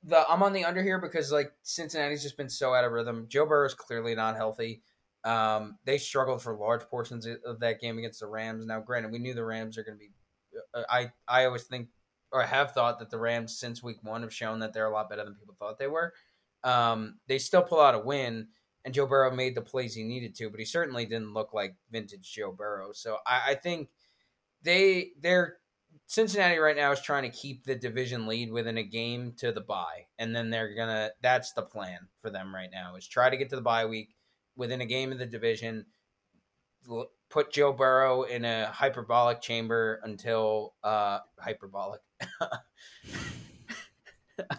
[0.02, 3.26] the I'm on the under here because like Cincinnati's just been so out of rhythm.
[3.28, 4.82] Joe Burrow's clearly not healthy.
[5.24, 8.64] Um, they struggled for large portions of that game against the Rams.
[8.64, 10.10] Now, granted, we knew the Rams are going to be.
[10.74, 11.88] uh, I I always think
[12.32, 15.10] or have thought that the Rams since week one have shown that they're a lot
[15.10, 16.14] better than people thought they were.
[16.64, 18.48] Um, they still pull out a win,
[18.84, 21.76] and Joe Burrow made the plays he needed to, but he certainly didn't look like
[21.90, 22.92] vintage Joe Burrow.
[22.92, 23.88] So I, I think
[24.62, 25.58] they they're
[26.10, 29.60] Cincinnati right now is trying to keep the division lead within a game to the
[29.60, 31.10] bye, and then they're gonna.
[31.22, 34.16] That's the plan for them right now is try to get to the bye week
[34.56, 35.86] within a game of the division.
[37.28, 42.00] Put Joe Burrow in a hyperbolic chamber until uh hyperbolic.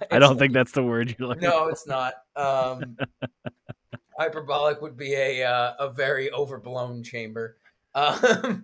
[0.09, 1.43] I don't think that's the word you're looking.
[1.43, 2.13] no, it's not.
[2.37, 2.95] Um,
[4.17, 7.57] hyperbolic would be a uh, a very overblown chamber.
[7.93, 8.63] Um,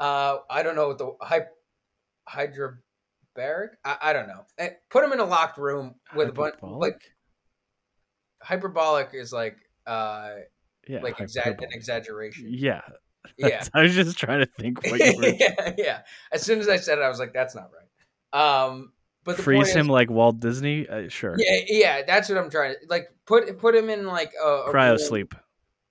[0.00, 1.46] uh, I don't know what the hy-
[2.28, 3.68] hydrobaric.
[3.84, 4.44] I, I don't know.
[4.58, 7.00] Eh, Put him in a locked room with a bunch like
[8.42, 10.30] hyperbolic is like uh
[10.88, 12.46] yeah, like exa- an exaggeration.
[12.48, 12.82] Yeah,
[13.38, 13.64] Yeah.
[13.74, 15.26] I was just trying to think what you were.
[15.38, 15.98] yeah, yeah.
[16.32, 18.92] As soon as I said it, I was like, "That's not right." Um,
[19.24, 20.88] but Freeze him is, like Walt Disney.
[20.88, 21.34] Uh, sure.
[21.38, 22.02] yeah, yeah.
[22.06, 23.08] That's what I'm trying to like.
[23.26, 25.34] Put put him in like a, a Cryo sleep.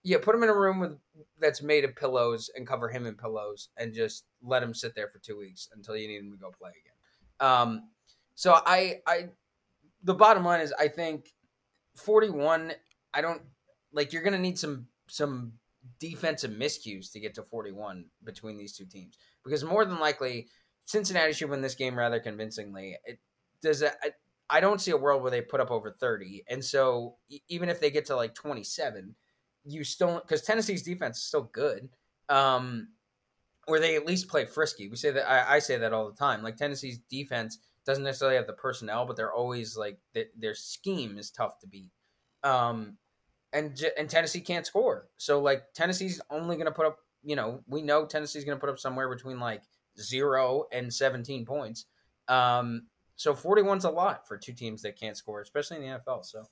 [0.05, 0.97] Yeah, put him in a room with
[1.39, 5.07] that's made of pillows and cover him in pillows and just let him sit there
[5.07, 7.49] for two weeks until you need him to go play again.
[7.49, 7.89] Um,
[8.35, 9.29] so I I
[10.03, 11.33] the bottom line is I think
[11.95, 12.73] 41.
[13.15, 13.41] I don't
[13.91, 15.53] like you're gonna need some some
[15.99, 20.47] defensive miscues to get to 41 between these two teams because more than likely
[20.85, 22.95] Cincinnati should win this game rather convincingly.
[23.05, 23.19] It
[23.63, 23.83] does.
[23.83, 24.11] I,
[24.51, 27.15] I don't see a world where they put up over 30, and so
[27.49, 29.15] even if they get to like 27
[29.65, 31.89] you still because Tennessee's defense is still good.
[32.29, 32.89] Um,
[33.67, 34.87] or they at least play frisky.
[34.87, 36.43] We say that I, I say that all the time.
[36.43, 41.17] Like Tennessee's defense doesn't necessarily have the personnel, but they're always like th- their scheme
[41.17, 41.91] is tough to beat.
[42.43, 42.97] Um,
[43.53, 46.97] and and Tennessee can't score, so like Tennessee's only going to put up.
[47.23, 49.63] You know, we know Tennessee's going to put up somewhere between like
[49.99, 51.85] zero and seventeen points.
[52.27, 55.99] Um, so forty one's a lot for two teams that can't score, especially in the
[55.99, 56.25] NFL.
[56.25, 56.43] So.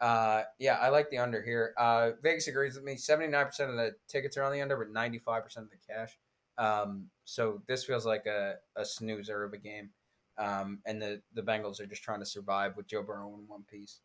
[0.00, 1.74] Uh, yeah, I like the under here.
[1.78, 2.96] Uh, Vegas agrees with me.
[2.96, 5.70] Seventy nine percent of the tickets are on the under, but ninety five percent of
[5.70, 6.18] the cash.
[6.56, 9.90] Um, so this feels like a, a snoozer of a game.
[10.38, 13.64] Um, and the the Bengals are just trying to survive with Joe Burrow in one
[13.70, 14.00] piece.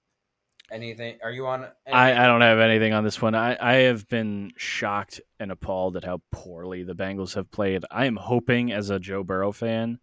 [0.72, 1.20] Anything?
[1.24, 1.68] Are you on?
[1.86, 3.36] I, I don't have anything on this one.
[3.36, 7.86] I, I have been shocked and appalled at how poorly the Bengals have played.
[7.92, 10.00] I am hoping, as a Joe Burrow fan,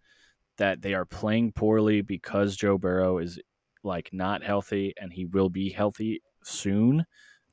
[0.59, 3.41] that they are playing poorly because Joe Burrow is
[3.85, 7.05] like not healthy and he will be healthy soon.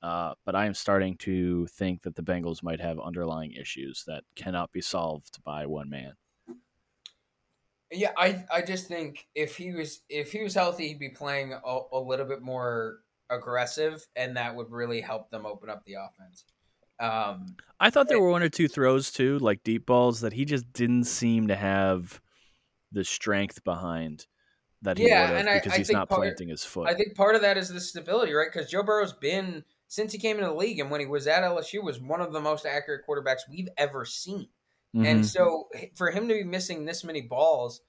[0.02, 4.24] Uh, but I am starting to think that the Bengals might have underlying issues that
[4.36, 6.14] cannot be solved by one man.
[7.92, 11.54] Yeah, I I just think if he was if he was healthy, he'd be playing
[11.54, 15.96] a, a little bit more aggressive, and that would really help them open up the
[15.96, 16.46] offense.
[17.00, 20.46] Um, I thought there were one or two throws too, like deep balls, that he
[20.46, 22.22] just didn't seem to have
[22.92, 24.28] the strength behind
[24.82, 26.64] that he Yeah, would have and I- because I he's think not part- planting his
[26.64, 26.88] foot.
[26.90, 28.48] I think part of that is the stability, right?
[28.52, 31.44] Because Joe Burrow's been since he came into the league, and when he was at
[31.44, 34.48] LSU, was one of the most accurate quarterbacks we've ever seen.
[34.94, 35.26] And Mhm.
[35.26, 37.82] so for him to be missing this many balls,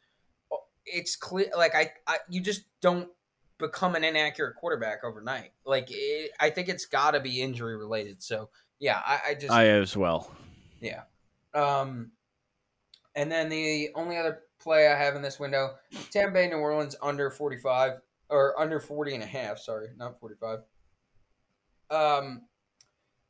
[0.85, 1.51] it's clear.
[1.57, 3.11] Like I, I you just don't
[3.59, 5.53] become an inaccurate quarterback overnight.
[5.65, 8.23] Like it, I think it's got to be injury related.
[8.23, 10.31] So yeah, I, I just I as well.
[10.81, 11.03] yeah.
[11.55, 12.13] Um,
[13.15, 15.75] and then the only other play I have in this window,
[16.11, 20.61] Tampa Bay, New Orleans under 45 or under 40 and a half, sorry, not 45.
[21.91, 22.43] Um,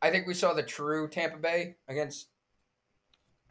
[0.02, 2.28] I think we saw the true Tampa Bay against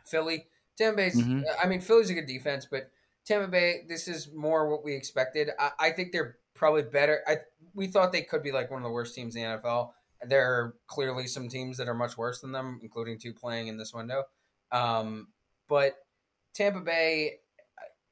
[0.05, 0.47] Philly.
[0.77, 1.43] Tampa Bay's, Mhm.
[1.61, 2.91] I mean, Philly's a good defense, but
[3.25, 5.49] Tampa Bay, this is more what we expected.
[5.59, 7.21] I, I think they're probably better.
[7.27, 7.37] I
[7.75, 9.93] we thought they could be like one of the worst teams in the NFL.
[10.25, 13.77] There are clearly some teams that are much worse than them, including two playing in
[13.77, 14.23] this window.
[14.71, 15.29] Um,
[15.67, 16.05] but
[16.53, 17.39] Tampa Bay,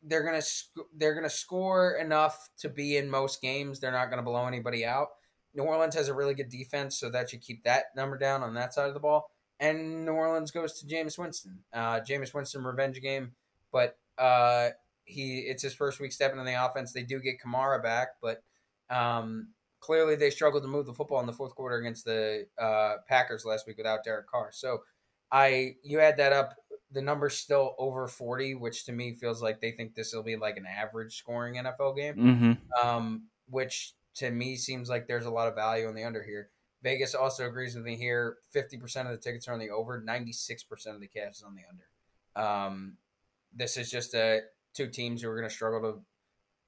[0.04, 3.80] they're gonna sc- they're gonna score enough to be in most games.
[3.80, 5.10] They're not gonna blow anybody out.
[5.54, 8.54] New Orleans has a really good defense, so that should keep that number down on
[8.54, 9.32] that side of the ball.
[9.60, 11.60] And New Orleans goes to Jameis Winston.
[11.74, 13.32] Uh, Jameis Winston revenge game,
[13.72, 14.70] but uh,
[15.06, 16.94] he it's his first week stepping in the offense.
[16.94, 18.44] They do get Kamara back, but
[18.90, 22.96] um, clearly they struggled to move the football in the fourth quarter against the uh,
[23.08, 24.50] Packers last week without Derek Carr.
[24.52, 24.82] So
[25.32, 26.56] I you add that up,
[26.92, 30.38] the number's still over forty, which to me feels like they think this will be
[30.38, 35.32] like an average scoring NFL game hmm um, which to me seems like there's a
[35.32, 36.50] lot of value in the under here.
[36.84, 38.38] Vegas also agrees with me here.
[38.52, 40.02] Fifty percent of the tickets are on the over.
[40.02, 42.48] Ninety six percent of the cash is on the under.
[42.48, 42.94] Um,
[43.54, 44.42] this is just a
[44.74, 46.00] two teams who are going to struggle to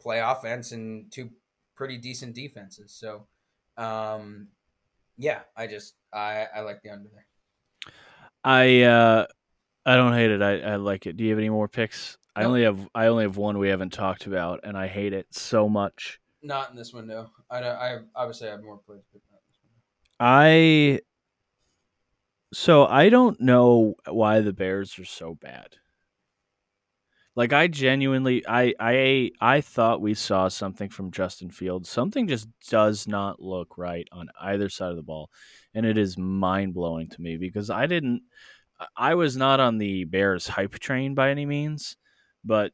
[0.02, 1.30] play offense and two
[1.76, 2.92] pretty decent defenses.
[2.92, 3.28] So,
[3.78, 4.48] um,
[5.18, 7.94] yeah, I just I I like the under there.
[8.44, 9.26] I uh,
[9.90, 10.44] I don't hate it.
[10.44, 11.18] I, I like it.
[11.18, 12.20] Do you have any more picks?
[12.36, 15.26] I only have I only have one we haven't talked about, and I hate it
[15.32, 16.20] so much.
[16.44, 17.32] Not in this window.
[17.50, 19.80] I I obviously have more plays, but not this window.
[20.20, 21.00] I
[22.54, 25.78] so I don't know why the Bears are so bad.
[27.36, 31.90] Like I genuinely I I I thought we saw something from Justin Fields.
[31.90, 35.32] Something just does not look right on either side of the ball.
[35.74, 38.24] And it is mind-blowing to me because I didn't
[38.96, 41.98] I was not on the Bears hype train by any means,
[42.44, 42.72] but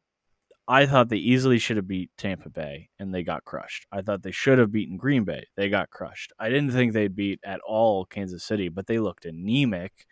[0.68, 3.86] I thought they easily should have beat Tampa Bay and they got crushed.
[3.91, 5.46] I thought they should have beaten Green Bay.
[5.56, 6.34] They got crushed.
[6.39, 10.06] I didn't think they'd beat at all Kansas City, but they looked anemic.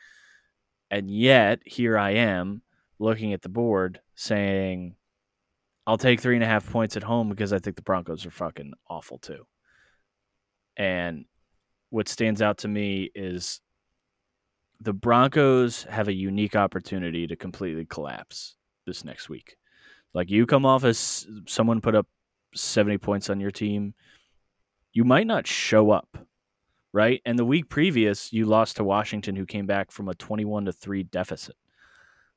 [0.91, 2.61] And yet, here I am
[2.99, 4.95] looking at the board saying,
[5.87, 8.31] I'll take three and a half points at home because I think the Broncos are
[8.31, 9.45] fucking awful too.
[10.77, 11.25] And
[11.89, 13.59] what stands out to me is
[14.79, 18.55] the Broncos have a unique opportunity to completely collapse
[18.85, 19.55] this next week.
[20.13, 22.07] Like you come off as someone put up
[22.53, 23.93] 70 points on your team,
[24.91, 26.17] you might not show up,
[26.91, 27.21] right?
[27.25, 30.71] And the week previous, you lost to Washington who came back from a 21 to
[30.71, 31.55] 3 deficit.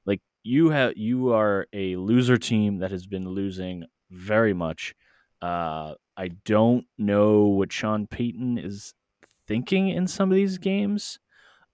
[0.06, 4.94] Like you have you are a loser team that has been losing very much.
[5.42, 8.94] Uh, I don't know what Sean Payton is
[9.46, 11.18] thinking in some of these games.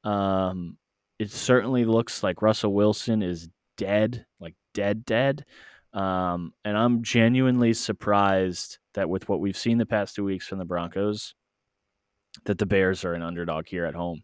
[0.05, 0.79] Um,
[1.19, 5.45] it certainly looks like Russell Wilson is dead, like dead, dead.
[5.93, 10.59] Um, and I'm genuinely surprised that with what we've seen the past two weeks from
[10.59, 11.35] the Broncos,
[12.45, 14.23] that the Bears are an underdog here at home.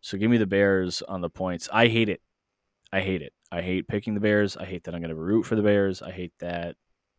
[0.00, 1.68] So give me the Bears on the points.
[1.72, 2.20] I hate it.
[2.92, 3.32] I hate it.
[3.50, 4.56] I hate picking the Bears.
[4.56, 6.02] I hate that I'm going to root for the Bears.
[6.02, 6.76] I hate that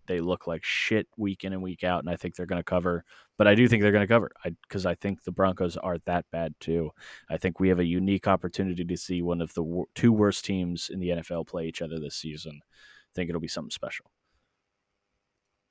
[0.07, 2.63] they look like shit week in and week out, and I think they're going to
[2.63, 3.03] cover.
[3.37, 4.31] But I do think they're going to cover
[4.67, 6.91] because I, I, think the Broncos are that bad too.
[7.29, 10.45] I think we have a unique opportunity to see one of the w- two worst
[10.45, 12.59] teams in the NFL play each other this season.
[12.63, 14.05] I think it'll be something special.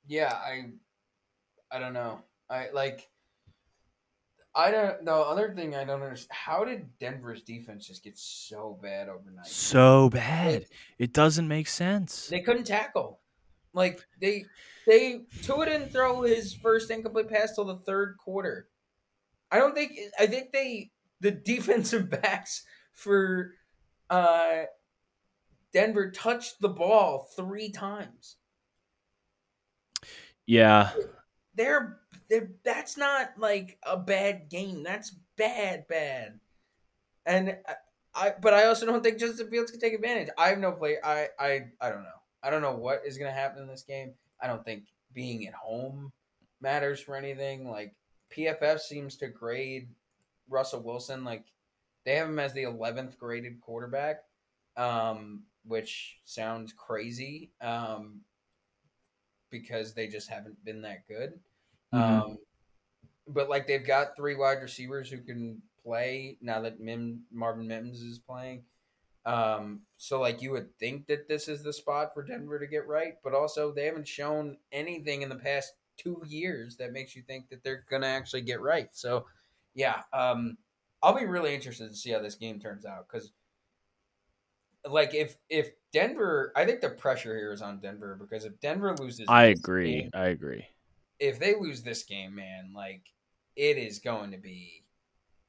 [0.07, 0.71] Yeah, I,
[1.71, 2.21] I don't know.
[2.51, 3.09] I like.
[4.55, 5.05] I don't.
[5.05, 9.47] The other thing I don't understand: how did Denver's defense just get so bad overnight?
[9.47, 12.29] So bad, like, it doesn't make sense.
[12.29, 13.21] They couldn't tackle.
[13.74, 14.44] Like they
[14.87, 18.68] they Tua didn't throw his first incomplete pass till the third quarter.
[19.50, 23.52] I don't think I think they the defensive backs for
[24.11, 24.64] uh
[25.72, 28.37] Denver touched the ball three times.
[30.46, 30.90] Yeah.
[31.54, 34.82] They're, they're that's not like a bad game.
[34.82, 36.40] That's bad, bad.
[37.24, 37.74] And I,
[38.14, 40.28] I but I also don't think Justin Fields can take advantage.
[40.37, 40.96] I have no play.
[41.02, 42.21] I I I don't know.
[42.42, 44.12] I don't know what is going to happen in this game.
[44.40, 46.12] I don't think being at home
[46.61, 47.68] matters for anything.
[47.68, 47.94] Like
[48.37, 49.88] PFF seems to grade
[50.48, 51.44] Russell Wilson like
[52.05, 54.22] they have him as the 11th graded quarterback,
[54.76, 58.20] um, which sounds crazy um,
[59.50, 61.38] because they just haven't been that good.
[61.94, 62.22] Mm-hmm.
[62.22, 62.38] Um,
[63.28, 68.02] but like they've got three wide receivers who can play now that Mim, Marvin Mims
[68.02, 68.62] is playing.
[69.24, 72.87] Um, so like you would think that this is the spot for Denver to get
[72.87, 77.22] right, but also they haven't shown anything in the past two years that makes you
[77.22, 78.88] think that they're gonna actually get right.
[78.92, 79.26] So
[79.74, 80.56] yeah, um,
[81.02, 83.32] I'll be really interested to see how this game turns out because
[84.88, 88.96] like if if Denver, I think the pressure here is on Denver because if Denver
[88.96, 90.02] loses, I agree.
[90.02, 90.66] Game, I agree.
[91.20, 93.02] If they lose this game, man, like
[93.54, 94.85] it is going to be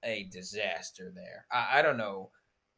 [0.04, 1.46] a disaster there.
[1.52, 2.30] I, I don't know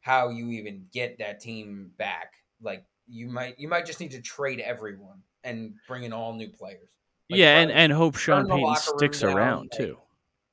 [0.06, 2.34] how you even get that team back.
[2.62, 6.48] Like you might you might just need to trade everyone and bring in all new
[6.48, 6.88] players.
[7.28, 9.98] Like, yeah, and, and hope Sean Payton sticks around too.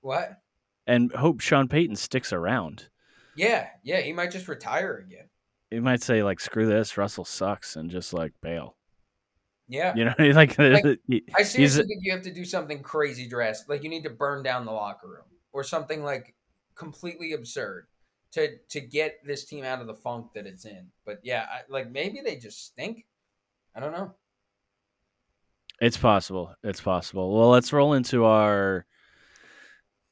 [0.01, 0.39] What?
[0.87, 2.89] And hope Sean Payton sticks around.
[3.35, 5.29] Yeah, yeah, he might just retire again.
[5.69, 8.75] He might say like, "Screw this, Russell sucks," and just like bail.
[9.67, 13.27] Yeah, you know, like, like he, I seriously think you have to do something crazy
[13.29, 13.69] drastic.
[13.69, 16.33] Like you need to burn down the locker room or something like
[16.75, 17.85] completely absurd
[18.33, 20.87] to to get this team out of the funk that it's in.
[21.05, 23.05] But yeah, I, like maybe they just stink.
[23.75, 24.13] I don't know.
[25.79, 26.53] It's possible.
[26.63, 27.35] It's possible.
[27.37, 28.85] Well, let's roll into our.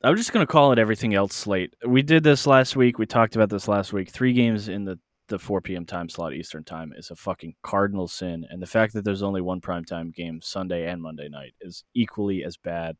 [0.03, 1.75] I'm just going to call it everything else slate.
[1.87, 2.97] We did this last week.
[2.97, 4.09] We talked about this last week.
[4.09, 5.85] Three games in the the 4 p.m.
[5.85, 9.41] time slot Eastern time is a fucking cardinal sin, and the fact that there's only
[9.41, 12.97] one primetime game Sunday and Monday night is equally as bad.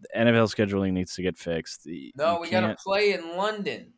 [0.00, 1.88] The NFL scheduling needs to get fixed.
[2.16, 3.94] No, we got to play in London.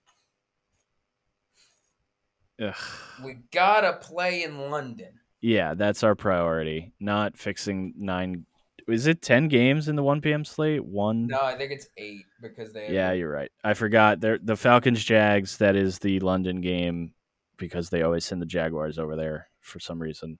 [2.60, 2.74] Ugh.
[3.22, 5.20] We gotta play in London.
[5.40, 6.92] Yeah, that's our priority.
[6.98, 8.46] Not fixing nine.
[8.88, 10.44] Is it ten games in the one p.m.
[10.44, 10.84] slate?
[10.84, 11.26] One.
[11.26, 12.92] No, I think it's eight because they.
[12.92, 13.50] Yeah, you're right.
[13.62, 14.20] I forgot.
[14.20, 15.58] They're, the Falcons Jags.
[15.58, 17.12] That is the London game
[17.58, 20.38] because they always send the Jaguars over there for some reason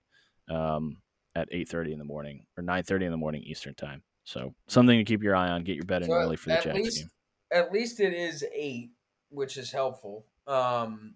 [0.48, 0.98] um,
[1.34, 4.02] at eight thirty in the morning or nine thirty in the morning Eastern time.
[4.24, 5.64] So something to keep your eye on.
[5.64, 7.10] Get your bet in so early for the Jags least, game.
[7.52, 8.90] At least it is eight,
[9.28, 10.24] which is helpful.
[10.46, 11.14] Um,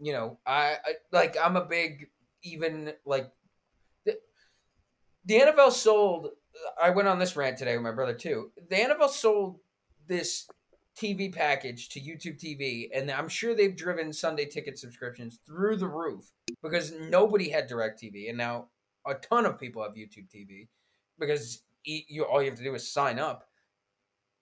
[0.00, 2.08] you know, I, I like I'm a big
[2.42, 3.30] even like
[4.04, 4.16] the,
[5.24, 6.28] the NFL sold.
[6.82, 8.50] I went on this rant today with my brother too.
[8.68, 9.60] The NFL sold
[10.08, 10.48] this
[10.98, 15.88] TV package to YouTube TV, and I'm sure they've driven Sunday ticket subscriptions through the
[15.88, 16.30] roof
[16.62, 18.68] because nobody had DirecTV, and now
[19.06, 20.68] a ton of people have YouTube TV
[21.18, 23.46] because you all you have to do is sign up.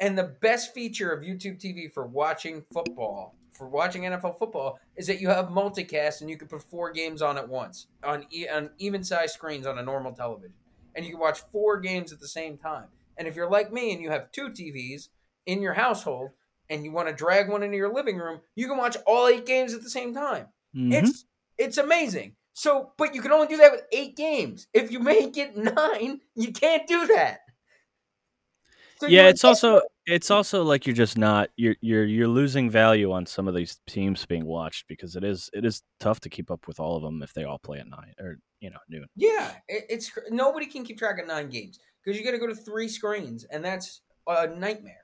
[0.01, 5.07] And the best feature of YouTube TV for watching football, for watching NFL football, is
[5.09, 8.49] that you have multicast and you can put four games on at once on, e-
[8.49, 10.55] on even size screens on a normal television,
[10.95, 12.87] and you can watch four games at the same time.
[13.17, 15.09] And if you're like me and you have two TVs
[15.45, 16.31] in your household
[16.71, 19.45] and you want to drag one into your living room, you can watch all eight
[19.45, 20.47] games at the same time.
[20.75, 20.93] Mhm.
[20.95, 21.25] It's
[21.59, 22.37] it's amazing.
[22.53, 24.67] So, but you can only do that with eight games.
[24.73, 27.41] If you make it nine, you can't do that.
[29.01, 33.13] So yeah, it's also it's also like you're just not you're you're you're losing value
[33.13, 36.51] on some of these teams being watched because it is it is tough to keep
[36.51, 39.07] up with all of them if they all play at nine or you know noon.
[39.15, 42.47] yeah, it, it's nobody can keep track of nine games because you got to go
[42.47, 45.03] to three screens, and that's a nightmare.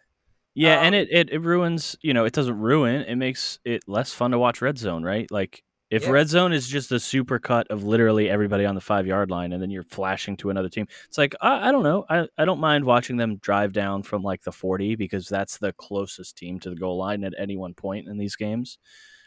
[0.55, 3.83] Yeah, and Um, it, it it ruins you know it doesn't ruin it makes it
[3.87, 6.11] less fun to watch Red Zone right like if Yeah.
[6.11, 9.53] Red Zone is just a super cut of literally everybody on the five yard line
[9.53, 12.45] and then you're flashing to another team it's like I, I don't know I, I
[12.45, 16.59] don't mind watching them drive down from like the forty because that's the closest team
[16.61, 18.79] to the goal line at any one point in these games.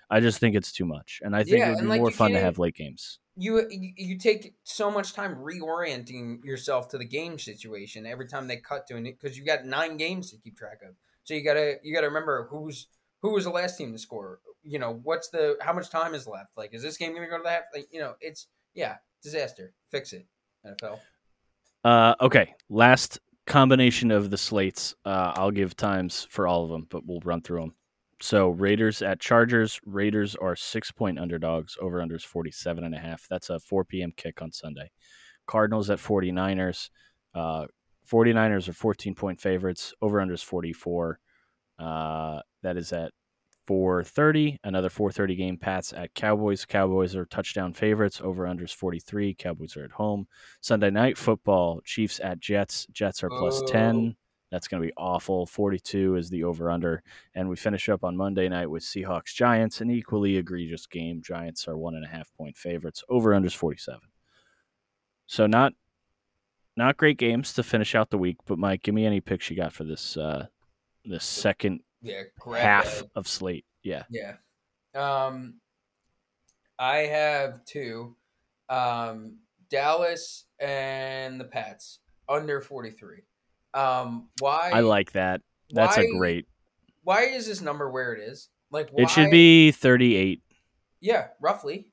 [0.10, 2.12] I just think it's too much, and I think Yeah, it would be like, more
[2.12, 3.20] fun to have late games.
[3.36, 8.48] You, you you take so much time reorienting yourself to the game situation every time
[8.48, 10.96] they cut to it because you've got nine games to keep track of.
[11.24, 12.88] So you gotta you gotta remember who's
[13.22, 14.40] who was the last team to score.
[14.68, 16.52] You know what's the how much time is left?
[16.58, 17.64] Like is this game gonna go to the half?
[17.74, 19.74] Like you know it's yeah disaster.
[19.90, 20.28] Fix it
[20.66, 21.00] NFL.
[21.84, 24.94] Uh, okay, last combination of the slates.
[25.06, 27.76] Uh, I'll give times for all of them, but we'll run through them.
[28.22, 29.80] So Raiders at Chargers.
[29.86, 31.78] Raiders are six point underdogs.
[31.80, 33.26] Over unders 47 and a half.
[33.30, 34.12] That's a 4 p.m.
[34.16, 34.92] kick on Sunday.
[35.46, 36.90] Cardinals at 49ers.
[37.34, 37.68] Uh,
[38.10, 39.94] 49ers are 14 point favorites.
[40.02, 41.20] Over unders 44.
[41.80, 43.12] Uh, that is at
[43.68, 44.58] 4:30.
[44.64, 45.58] Another 4:30 game.
[45.58, 46.66] Pats at Cowboys.
[46.66, 48.22] Cowboys are touchdown favorites.
[48.22, 49.34] Over unders 43.
[49.34, 50.28] Cowboys are at home.
[50.62, 51.82] Sunday night football.
[51.82, 52.88] Chiefs at Jets.
[52.92, 53.68] Jets are plus Oh.
[53.68, 54.16] 10.
[54.50, 55.46] That's going to be awful.
[55.46, 57.04] 42 is the over under.
[57.36, 61.22] And we finish up on Monday night with Seahawks Giants, an equally egregious game.
[61.22, 63.04] Giants are one and a half point favorites.
[63.10, 64.00] Over unders 47.
[65.26, 65.74] So not
[66.78, 68.38] not great games to finish out the week.
[68.46, 70.48] But Mike, give me any picks you got for this uh,
[71.04, 72.24] this second Yeah,
[72.56, 73.10] half that.
[73.16, 73.66] of slate.
[73.84, 74.04] Yeah.
[74.10, 74.36] Yeah.
[74.96, 75.56] Um
[76.78, 78.16] I have two.
[78.70, 79.38] Um
[79.70, 83.24] Dallas and the Pats under 43.
[83.74, 85.42] Um why I like that.
[85.72, 86.46] That's a great.
[87.04, 88.50] why is this number where it is?
[88.72, 90.42] Like why It should be 38.
[91.00, 91.92] Yeah, roughly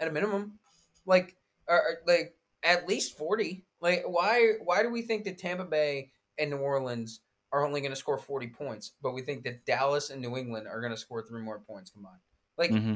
[0.00, 0.58] at a minimum.
[1.06, 1.36] Like
[1.68, 3.64] or, or, like at least 40.
[3.80, 7.20] Like why why do we think that Tampa Bay and New Orleans
[7.54, 10.66] are only going to score 40 points, but we think that Dallas and New England
[10.66, 12.18] are going to score three more points combined?
[12.58, 12.94] Like hmm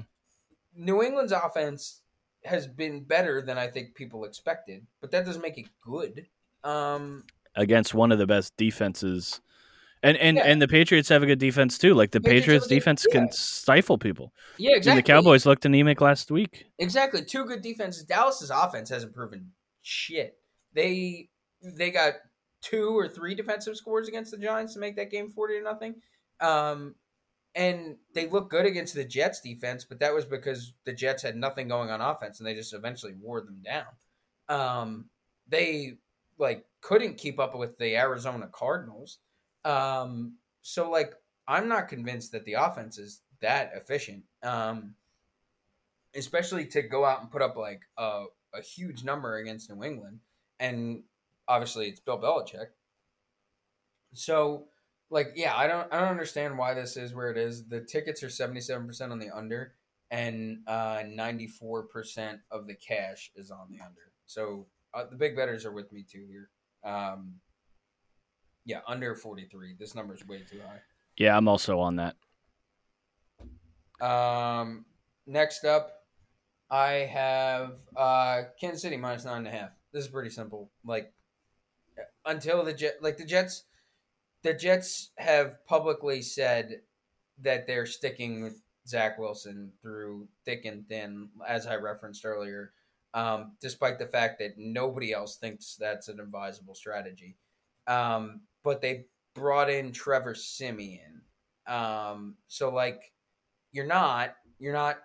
[0.75, 2.03] New England's offense
[2.45, 6.27] has been better than I think people expected, but that doesn't make it good.
[6.63, 9.41] Um, Against one of the best defenses.
[10.03, 10.45] And and, Yeah.
[10.47, 11.95] and the Patriots have a good defense too.
[11.95, 13.19] Like the Patriots Patriots defense yeah.
[13.21, 14.33] can stifle people.
[14.57, 15.03] yeah, And exactly.
[15.03, 16.67] the Cowboys looked anemic last week.
[16.79, 18.05] exactly two good defenses.
[18.05, 19.51] Dallas's offense hasn't proven
[19.83, 20.39] shit.
[20.75, 21.31] They
[21.63, 22.15] they got
[22.61, 25.97] two or three defensive scores against the Giants to make that game forty to nothing.
[26.41, 26.95] Um,
[27.55, 31.37] and they look good against the Jets defense, but that was because the Jets had
[31.37, 33.87] nothing going on offense, and they just eventually wore them down.
[34.49, 35.07] Um,
[35.49, 35.99] they
[36.39, 39.19] like couldn't keep up with the Arizona Cardinals.
[39.65, 41.15] Um, so like
[41.47, 44.25] I'm not convinced that the offense is that efficient.
[44.43, 44.95] Um,
[46.15, 50.21] especially to go out and put up like a, a huge number against New England,
[50.61, 51.03] and
[51.49, 52.69] obviously it's Bill Belichick.
[54.15, 54.67] So,
[55.11, 57.67] like, yeah, I don't, I don't understand why this is where it is.
[57.67, 59.75] The tickets are seventy seven percent on the under,
[60.11, 64.13] and ninety four percent of the cash is on the under.
[64.27, 66.51] So uh, the big bettors are with me too here.
[66.85, 67.35] Um,
[68.65, 69.75] yeah, under forty three.
[69.79, 70.81] This number is way too high.
[71.17, 72.17] Yeah, I'm also on that.
[74.01, 74.85] Um,
[75.27, 75.91] next up,
[76.71, 79.71] I have uh, Kansas City minus nine and a half.
[79.93, 80.71] This is pretty simple.
[80.85, 81.13] Like
[82.29, 83.65] until the Jet, like the Jets,
[84.43, 86.83] the Jets have publicly said
[87.41, 92.73] that they're sticking with Zach Wilson through thick and thin, as I referenced earlier.
[93.15, 97.37] Um, despite the fact that nobody else thinks that's an advisable strategy,
[97.87, 101.23] um, but they brought in Trevor Siemian.
[101.67, 103.13] Um, so like
[103.73, 104.99] you're not you're not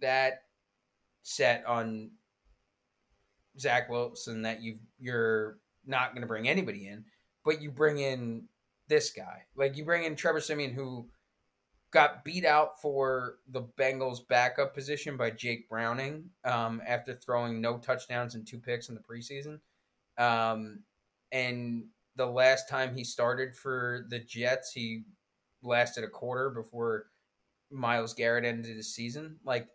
[0.00, 0.42] that
[1.22, 2.12] set on
[3.58, 5.58] Zach Wilson that you you're
[5.88, 7.04] not going to bring anybody in,
[7.44, 8.44] but you bring in
[8.88, 9.44] this guy.
[9.56, 11.08] Like you bring in Trevor Siemian, who
[11.90, 17.78] got beat out for the Bengals backup position by Jake Browning um, after throwing no
[17.78, 19.60] touchdowns and two picks in the preseason.
[20.18, 20.80] Um,
[21.32, 21.86] and
[22.16, 25.04] the last time he started for the Jets, he
[25.62, 27.06] lasted a quarter before
[27.70, 29.36] Myles Garrett ended his season.
[29.44, 29.68] Like,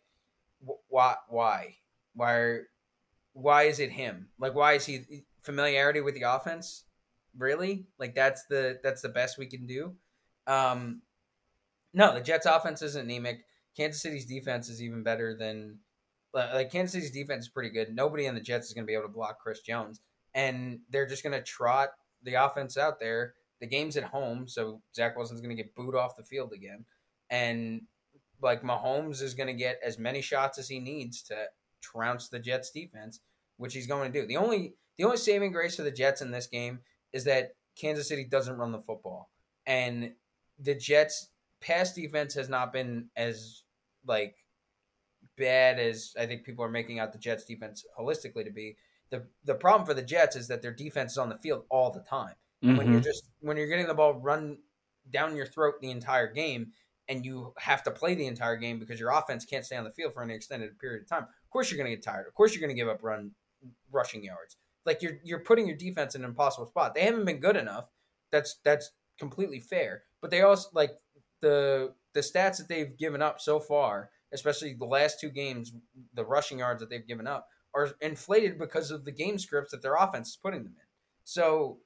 [0.66, 1.16] wh- why?
[1.30, 1.78] Why?
[2.16, 2.59] Why?
[3.34, 4.30] Why is it him?
[4.38, 6.85] Like, why is he familiarity with the offense?
[7.37, 7.85] Really?
[7.99, 9.93] Like, that's the that's the best we can do.
[10.47, 11.01] Um,
[11.93, 13.45] no, the Jets' offense isn't anemic.
[13.77, 15.79] Kansas City's defense is even better than
[16.33, 17.95] like Kansas City's defense is pretty good.
[17.95, 20.01] Nobody in the Jets is going to be able to block Chris Jones,
[20.33, 21.89] and they're just going to trot
[22.23, 23.35] the offense out there.
[23.61, 26.85] The game's at home, so Zach Wilson's going to get booed off the field again,
[27.29, 27.81] and
[28.41, 31.45] like Mahomes is going to get as many shots as he needs to
[31.81, 33.19] trounce the Jets defense,
[33.57, 34.27] which he's going to do.
[34.27, 36.79] The only the only saving grace for the Jets in this game
[37.11, 39.29] is that Kansas City doesn't run the football,
[39.65, 40.13] and
[40.59, 41.29] the Jets
[41.61, 43.63] pass defense has not been as
[44.05, 44.35] like
[45.37, 48.77] bad as I think people are making out the Jets defense holistically to be.
[49.09, 51.91] The the problem for the Jets is that their defense is on the field all
[51.91, 52.35] the time.
[52.63, 52.77] Mm-hmm.
[52.77, 53.03] When you're mm-hmm.
[53.03, 54.57] just when you're getting the ball run
[55.09, 56.71] down your throat the entire game
[57.09, 59.91] and you have to play the entire game because your offense can't stay on the
[59.91, 61.23] field for any extended period of time.
[61.23, 62.27] Of course you're going to get tired.
[62.27, 63.31] Of course you're going to give up run
[63.91, 64.55] rushing yards.
[64.86, 66.93] Like you're you're putting your defense in an impossible spot.
[66.93, 67.89] They haven't been good enough.
[68.31, 70.03] That's that's completely fair.
[70.21, 70.91] But they also like
[71.41, 75.73] the the stats that they've given up so far, especially the last two games,
[76.13, 79.81] the rushing yards that they've given up are inflated because of the game scripts that
[79.81, 80.86] their offense is putting them in.
[81.23, 81.79] So,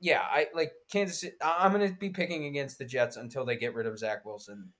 [0.00, 1.30] yeah, I like Kansas.
[1.42, 4.72] I'm going to be picking against the Jets until they get rid of Zach Wilson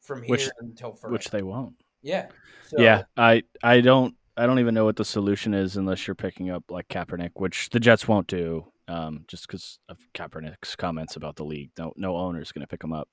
[0.00, 1.12] from here which, until forever.
[1.12, 1.74] which they won't.
[2.02, 2.28] Yeah,
[2.68, 3.02] so, yeah.
[3.16, 6.64] I I don't I don't even know what the solution is unless you're picking up
[6.70, 11.44] like Kaepernick, which the Jets won't do, um, just because of Kaepernick's comments about the
[11.44, 11.70] league.
[11.76, 13.08] No no owner is going to pick him up.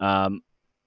[0.00, 0.42] Um,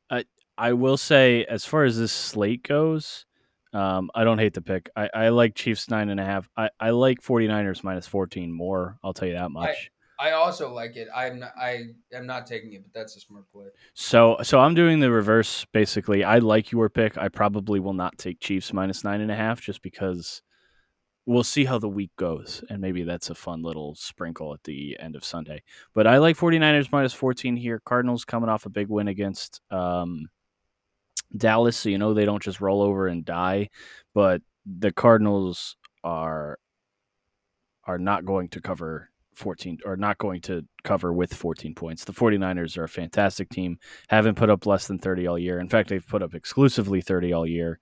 [0.10, 0.26] I
[0.58, 3.26] I will say as far as this slate goes,
[3.74, 4.90] um, I don't hate the pick.
[4.96, 6.50] I, I like Chiefs nine and a half.
[6.58, 8.98] I, I like 49ers minus 14 more.
[9.04, 9.92] I'll tell you that much.
[10.20, 11.08] I, also like it.
[11.16, 13.68] I'm not, I am not taking it, but that's a smart play.
[13.94, 16.24] So so I'm doing the reverse basically.
[16.24, 17.18] I like your pick.
[17.18, 20.42] I probably will not take Chiefs minus nine and a half just because
[21.30, 24.98] we'll see how the week goes and maybe that's a fun little sprinkle at the
[25.00, 25.62] end of sunday
[25.94, 30.28] but i like 49ers minus 14 here cardinals coming off a big win against um,
[31.38, 33.70] dallas so you know they don't just roll over and die
[34.16, 36.58] but the cardinals are
[37.84, 42.04] are not going to cover 14 or not going to cover with 14 points.
[42.04, 43.78] The 49ers are a fantastic team.
[44.10, 45.60] Haven't put up less than 30 all year.
[45.60, 47.80] In fact, they've put up exclusively 30 all year.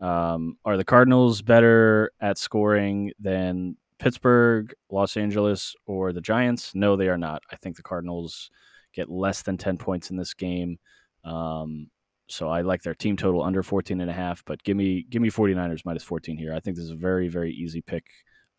[0.00, 6.72] Um, are the Cardinals better at scoring than Pittsburgh, Los Angeles, or the Giants?
[6.74, 7.42] No, they are not.
[7.50, 8.50] I think the Cardinals
[8.94, 10.78] get less than 10 points in this game.
[11.24, 11.88] Um,
[12.28, 15.20] so I like their team total under 14 and a half, but give me give
[15.20, 16.54] me 49ers minus 14 here.
[16.54, 18.06] I think this is a very very easy pick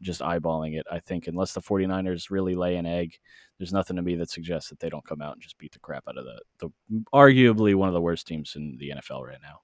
[0.02, 0.86] just eyeballing it.
[0.91, 3.18] I think unless the 49ers really lay an egg,
[3.58, 5.80] there's nothing to me that suggests that they don't come out and just beat the
[5.80, 9.41] crap out of the the arguably one of the worst teams in the NFL right
[9.41, 9.60] now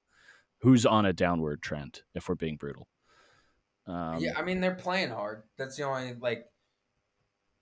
[0.61, 2.87] who's on a downward trend, if we're being brutal.
[3.85, 5.43] Um, yeah, I mean they're playing hard.
[5.57, 6.45] That's the only like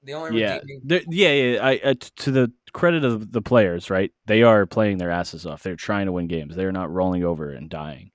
[0.04, 1.06] the only yeah, redeeming...
[1.10, 1.66] yeah, yeah.
[1.66, 4.12] I, uh, to the credit of the players, right?
[4.26, 5.64] They are playing their asses off.
[5.64, 6.56] They're trying to win games.
[6.56, 8.12] They're not rolling over and dying.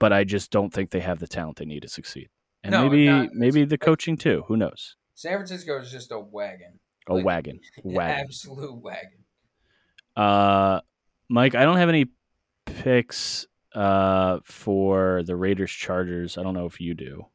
[0.00, 2.28] But I just don't think they have the talent they need to succeed.
[2.64, 4.44] And no, maybe not, maybe the coaching too.
[4.46, 4.96] Who knows?
[5.14, 6.78] San Francisco is just a wagon.
[7.08, 7.60] A like, wagon.
[7.84, 8.24] Wagon.
[8.24, 9.24] Absolute wagon.
[10.14, 10.80] Uh,
[11.28, 12.06] Mike, I don't have any
[12.64, 16.38] picks uh, for the Raiders Chargers.
[16.38, 17.26] I don't know if you do.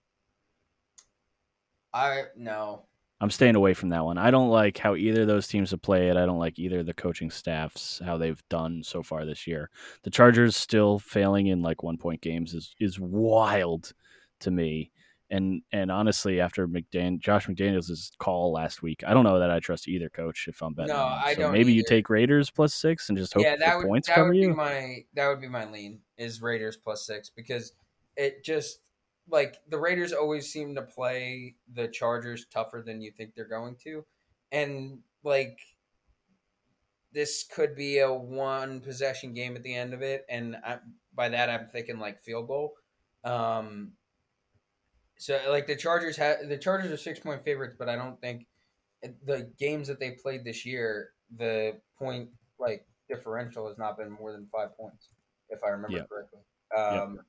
[1.93, 2.85] I no.
[3.19, 4.19] I'm staying away from that one.
[4.19, 6.15] I don't like how either of those teams have played.
[6.15, 9.71] I don't like either of the coaching staffs how they've done so far this year.
[10.03, 13.93] The Chargers still failing in like one point games is is wild
[14.41, 14.91] to me.
[15.29, 19.59] And and honestly, after McDan- Josh McDaniels' call last week, I don't know that I
[19.59, 20.93] trust either coach if I'm betting.
[20.93, 21.51] No, I so don't.
[21.51, 21.77] Maybe either.
[21.77, 24.29] you take Raiders plus six and just hope yeah, that the would, points that cover
[24.29, 24.49] would you.
[24.49, 27.73] Be my that would be my lean is Raiders plus six because
[28.15, 28.79] it just
[29.29, 33.75] like the Raiders always seem to play the Chargers tougher than you think they're going
[33.83, 34.05] to,
[34.53, 35.59] and like
[37.11, 40.77] this could be a one possession game at the end of it, and I,
[41.13, 42.75] by that I'm thinking like field goal.
[43.23, 43.91] Um,
[45.17, 48.45] so like the Chargers have the Chargers are six point favorites, but I don't think
[49.25, 54.31] the games that they played this year, the point like differential has not been more
[54.31, 55.09] than five points,
[55.49, 56.39] if I remember correctly.
[56.75, 57.25] Um, yep.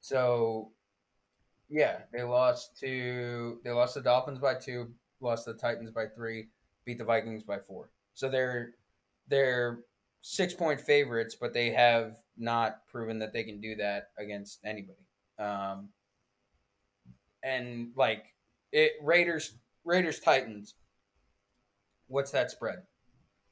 [0.00, 0.70] So
[1.68, 6.48] yeah, they lost to they lost the Dolphins by two, lost the Titans by three,
[6.84, 7.90] beat the Vikings by four.
[8.14, 8.74] So they're
[9.28, 9.80] they're
[10.20, 14.98] six point favorites, but they have not proven that they can do that against anybody.
[15.38, 15.88] Um,
[17.44, 18.24] and like
[18.72, 20.74] it, Raiders, Raiders, Titans.
[22.08, 22.82] What's that spread?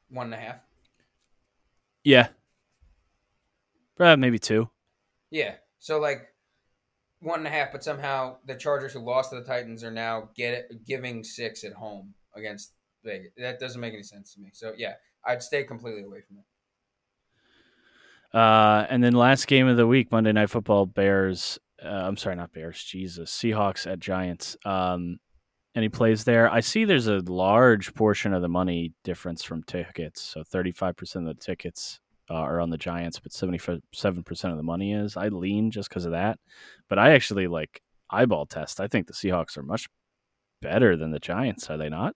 [0.09, 0.57] One and a half.
[2.05, 2.29] Yeah.
[3.99, 4.69] Uh, maybe two.
[5.31, 5.55] Yeah.
[5.79, 6.29] So like
[7.21, 10.31] one and a half, but somehow the Chargers who lost to the Titans are now
[10.35, 12.73] get giving six at home against
[13.05, 13.33] Vegas.
[13.39, 14.51] That doesn't make any sense to me.
[14.53, 16.45] So yeah, I'd stay completely away from it.
[18.37, 21.59] Uh, and then last game of the week, Monday Night Football, Bears.
[21.85, 22.83] Uh, I'm sorry, not Bears.
[22.83, 24.57] Jesus, Seahawks at Giants.
[24.65, 25.19] Um,
[25.75, 26.51] any plays there?
[26.51, 30.21] I see there's a large portion of the money difference from tickets.
[30.21, 33.81] So 35% of the tickets uh, are on the Giants, but 77%
[34.51, 35.17] of the money is.
[35.17, 36.39] I lean just because of that.
[36.89, 38.81] But I actually like eyeball test.
[38.81, 39.89] I think the Seahawks are much
[40.61, 42.15] better than the Giants, are they not?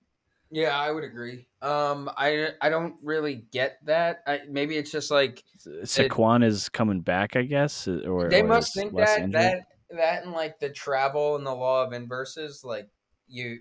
[0.51, 1.49] Yeah, I would agree.
[1.61, 4.23] Um, I I don't really get that.
[4.27, 8.47] I, maybe it's just like Saquon it, is coming back, I guess, or they or
[8.47, 12.89] must think that that that and like the travel and the law of inverses, like
[13.27, 13.59] you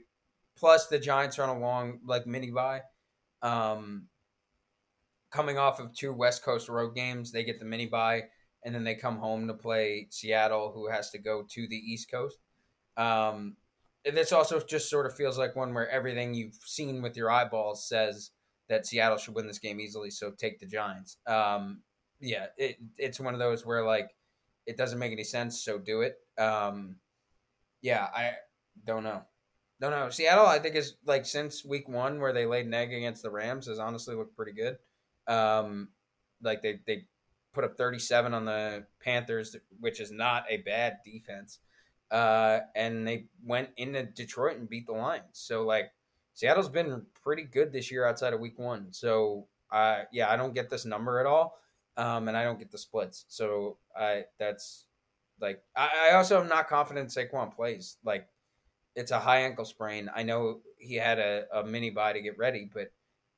[0.55, 2.81] plus the Giants are on a long like mini bye.
[3.41, 4.07] Um,
[5.31, 8.23] coming off of two West Coast road games, they get the mini bye,
[8.63, 12.11] and then they come home to play Seattle, who has to go to the East
[12.11, 12.37] Coast.
[12.95, 13.57] Um,
[14.13, 17.87] this also just sort of feels like one where everything you've seen with your eyeballs
[17.87, 18.31] says
[18.69, 20.09] that Seattle should win this game easily.
[20.09, 21.17] So take the Giants.
[21.27, 21.81] Um,
[22.19, 24.09] yeah, it, it's one of those where like
[24.65, 26.17] it doesn't make any sense, so do it.
[26.37, 26.97] Um,
[27.81, 28.31] yeah, I
[28.85, 29.21] don't know.
[29.81, 30.09] Don't know.
[30.09, 33.29] Seattle, I think is like since week one where they laid an egg against the
[33.29, 34.77] Rams has honestly looked pretty good.
[35.27, 35.89] Um,
[36.41, 37.05] like they they
[37.53, 41.59] put up 37 on the Panthers, which is not a bad defense.
[42.11, 45.25] Uh, and they went into Detroit and beat the Lions.
[45.33, 45.91] So like
[46.33, 48.87] Seattle's been pretty good this year outside of Week One.
[48.91, 51.59] So uh, yeah, I don't get this number at all,
[51.97, 53.25] um, and I don't get the splits.
[53.27, 54.85] So I that's
[55.41, 57.97] like I, I also am not confident Saquon plays.
[58.03, 58.27] Like
[58.95, 60.09] it's a high ankle sprain.
[60.15, 62.91] I know he had a, a mini bye to get ready, but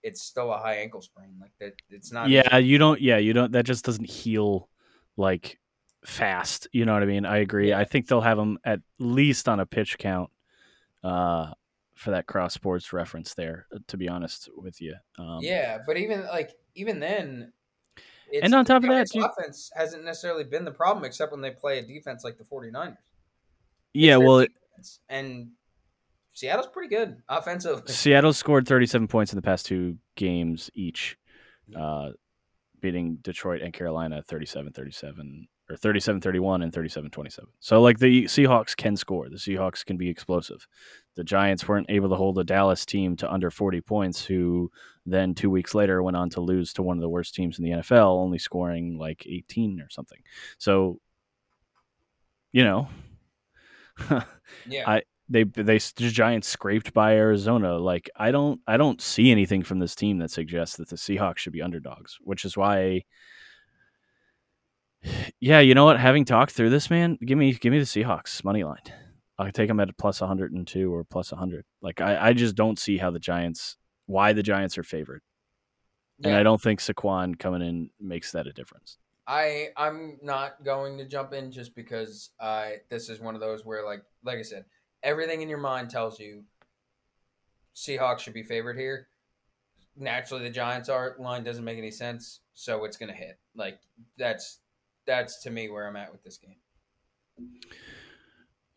[0.03, 1.36] it's still a high ankle sprain.
[1.39, 2.30] Like that, it's not.
[2.30, 3.01] Yeah, you don't.
[3.01, 3.51] Yeah, you don't.
[3.51, 4.70] That just doesn't heal
[5.18, 5.59] like
[6.08, 6.68] fast.
[6.72, 7.26] You know what I mean?
[7.26, 7.74] I agree.
[7.74, 10.30] I think they'll have him at least on a pitch count
[11.03, 11.51] uh,
[11.95, 13.68] for that cross sports reference there.
[13.76, 14.95] Uh, to be honest with you.
[15.20, 17.51] Um, yeah, but even like even then.
[18.41, 21.80] and on top of that, offense hasn't necessarily been the problem, except when they play
[21.80, 22.95] a defense like the 49ers.
[23.93, 24.45] Yeah, well,
[25.10, 25.49] and
[26.34, 27.82] Seattle's pretty good offensively.
[27.93, 31.18] Seattle scored 37 points in the past two games each,
[31.78, 32.12] uh,
[32.80, 37.49] beating Detroit and Carolina 37 37 or 37 31 and 37 27.
[37.59, 39.30] So, like, the Seahawks can score.
[39.30, 40.68] The Seahawks can be explosive.
[41.15, 44.72] The Giants weren't able to hold a Dallas team to under 40 points, who
[45.05, 47.65] then two weeks later went on to lose to one of the worst teams in
[47.65, 50.20] the NFL, only scoring like 18 or something.
[50.57, 50.99] So,
[52.51, 52.88] you know,
[54.68, 54.89] yeah.
[54.89, 57.78] I they they the Giants scraped by Arizona.
[57.78, 61.39] Like I don't I don't see anything from this team that suggests that the Seahawks
[61.39, 63.03] should be underdogs, which is why.
[65.39, 65.99] Yeah, you know what?
[65.99, 68.81] Having talked through this, man, give me give me the Seahawks money line.
[69.39, 71.63] I take them at plus 102 or plus 100.
[71.81, 73.77] Like I, I just don't see how the Giants
[74.07, 75.21] why the Giants are favored.
[76.19, 76.29] Yeah.
[76.29, 78.97] And I don't think Saquon coming in makes that a difference.
[79.27, 83.65] I I'm not going to jump in just because I this is one of those
[83.65, 84.65] where like like I said,
[85.03, 86.43] everything in your mind tells you
[87.75, 89.09] Seahawks should be favored here.
[89.95, 93.37] Naturally, the Giants are line doesn't make any sense, so it's going to hit.
[93.55, 93.79] Like
[94.17, 94.59] that's
[95.08, 96.58] that's to me where I'm at with this game.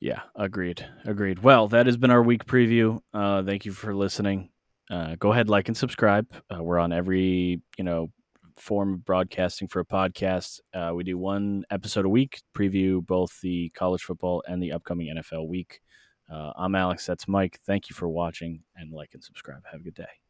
[0.01, 0.87] Yeah, agreed.
[1.05, 1.41] Agreed.
[1.41, 3.01] Well, that has been our week preview.
[3.13, 4.49] Uh, thank you for listening.
[4.91, 6.27] Uh, go ahead, like and subscribe.
[6.51, 8.11] Uh, we're on every you know
[8.57, 10.61] form of broadcasting for a podcast.
[10.73, 15.15] Uh, we do one episode a week, preview both the college football and the upcoming
[15.15, 15.81] NFL week.
[16.33, 17.07] Uh, I'm Alex.
[17.07, 17.59] That's Mike.
[17.67, 19.63] Thank you for watching and like and subscribe.
[19.71, 20.30] Have a good day.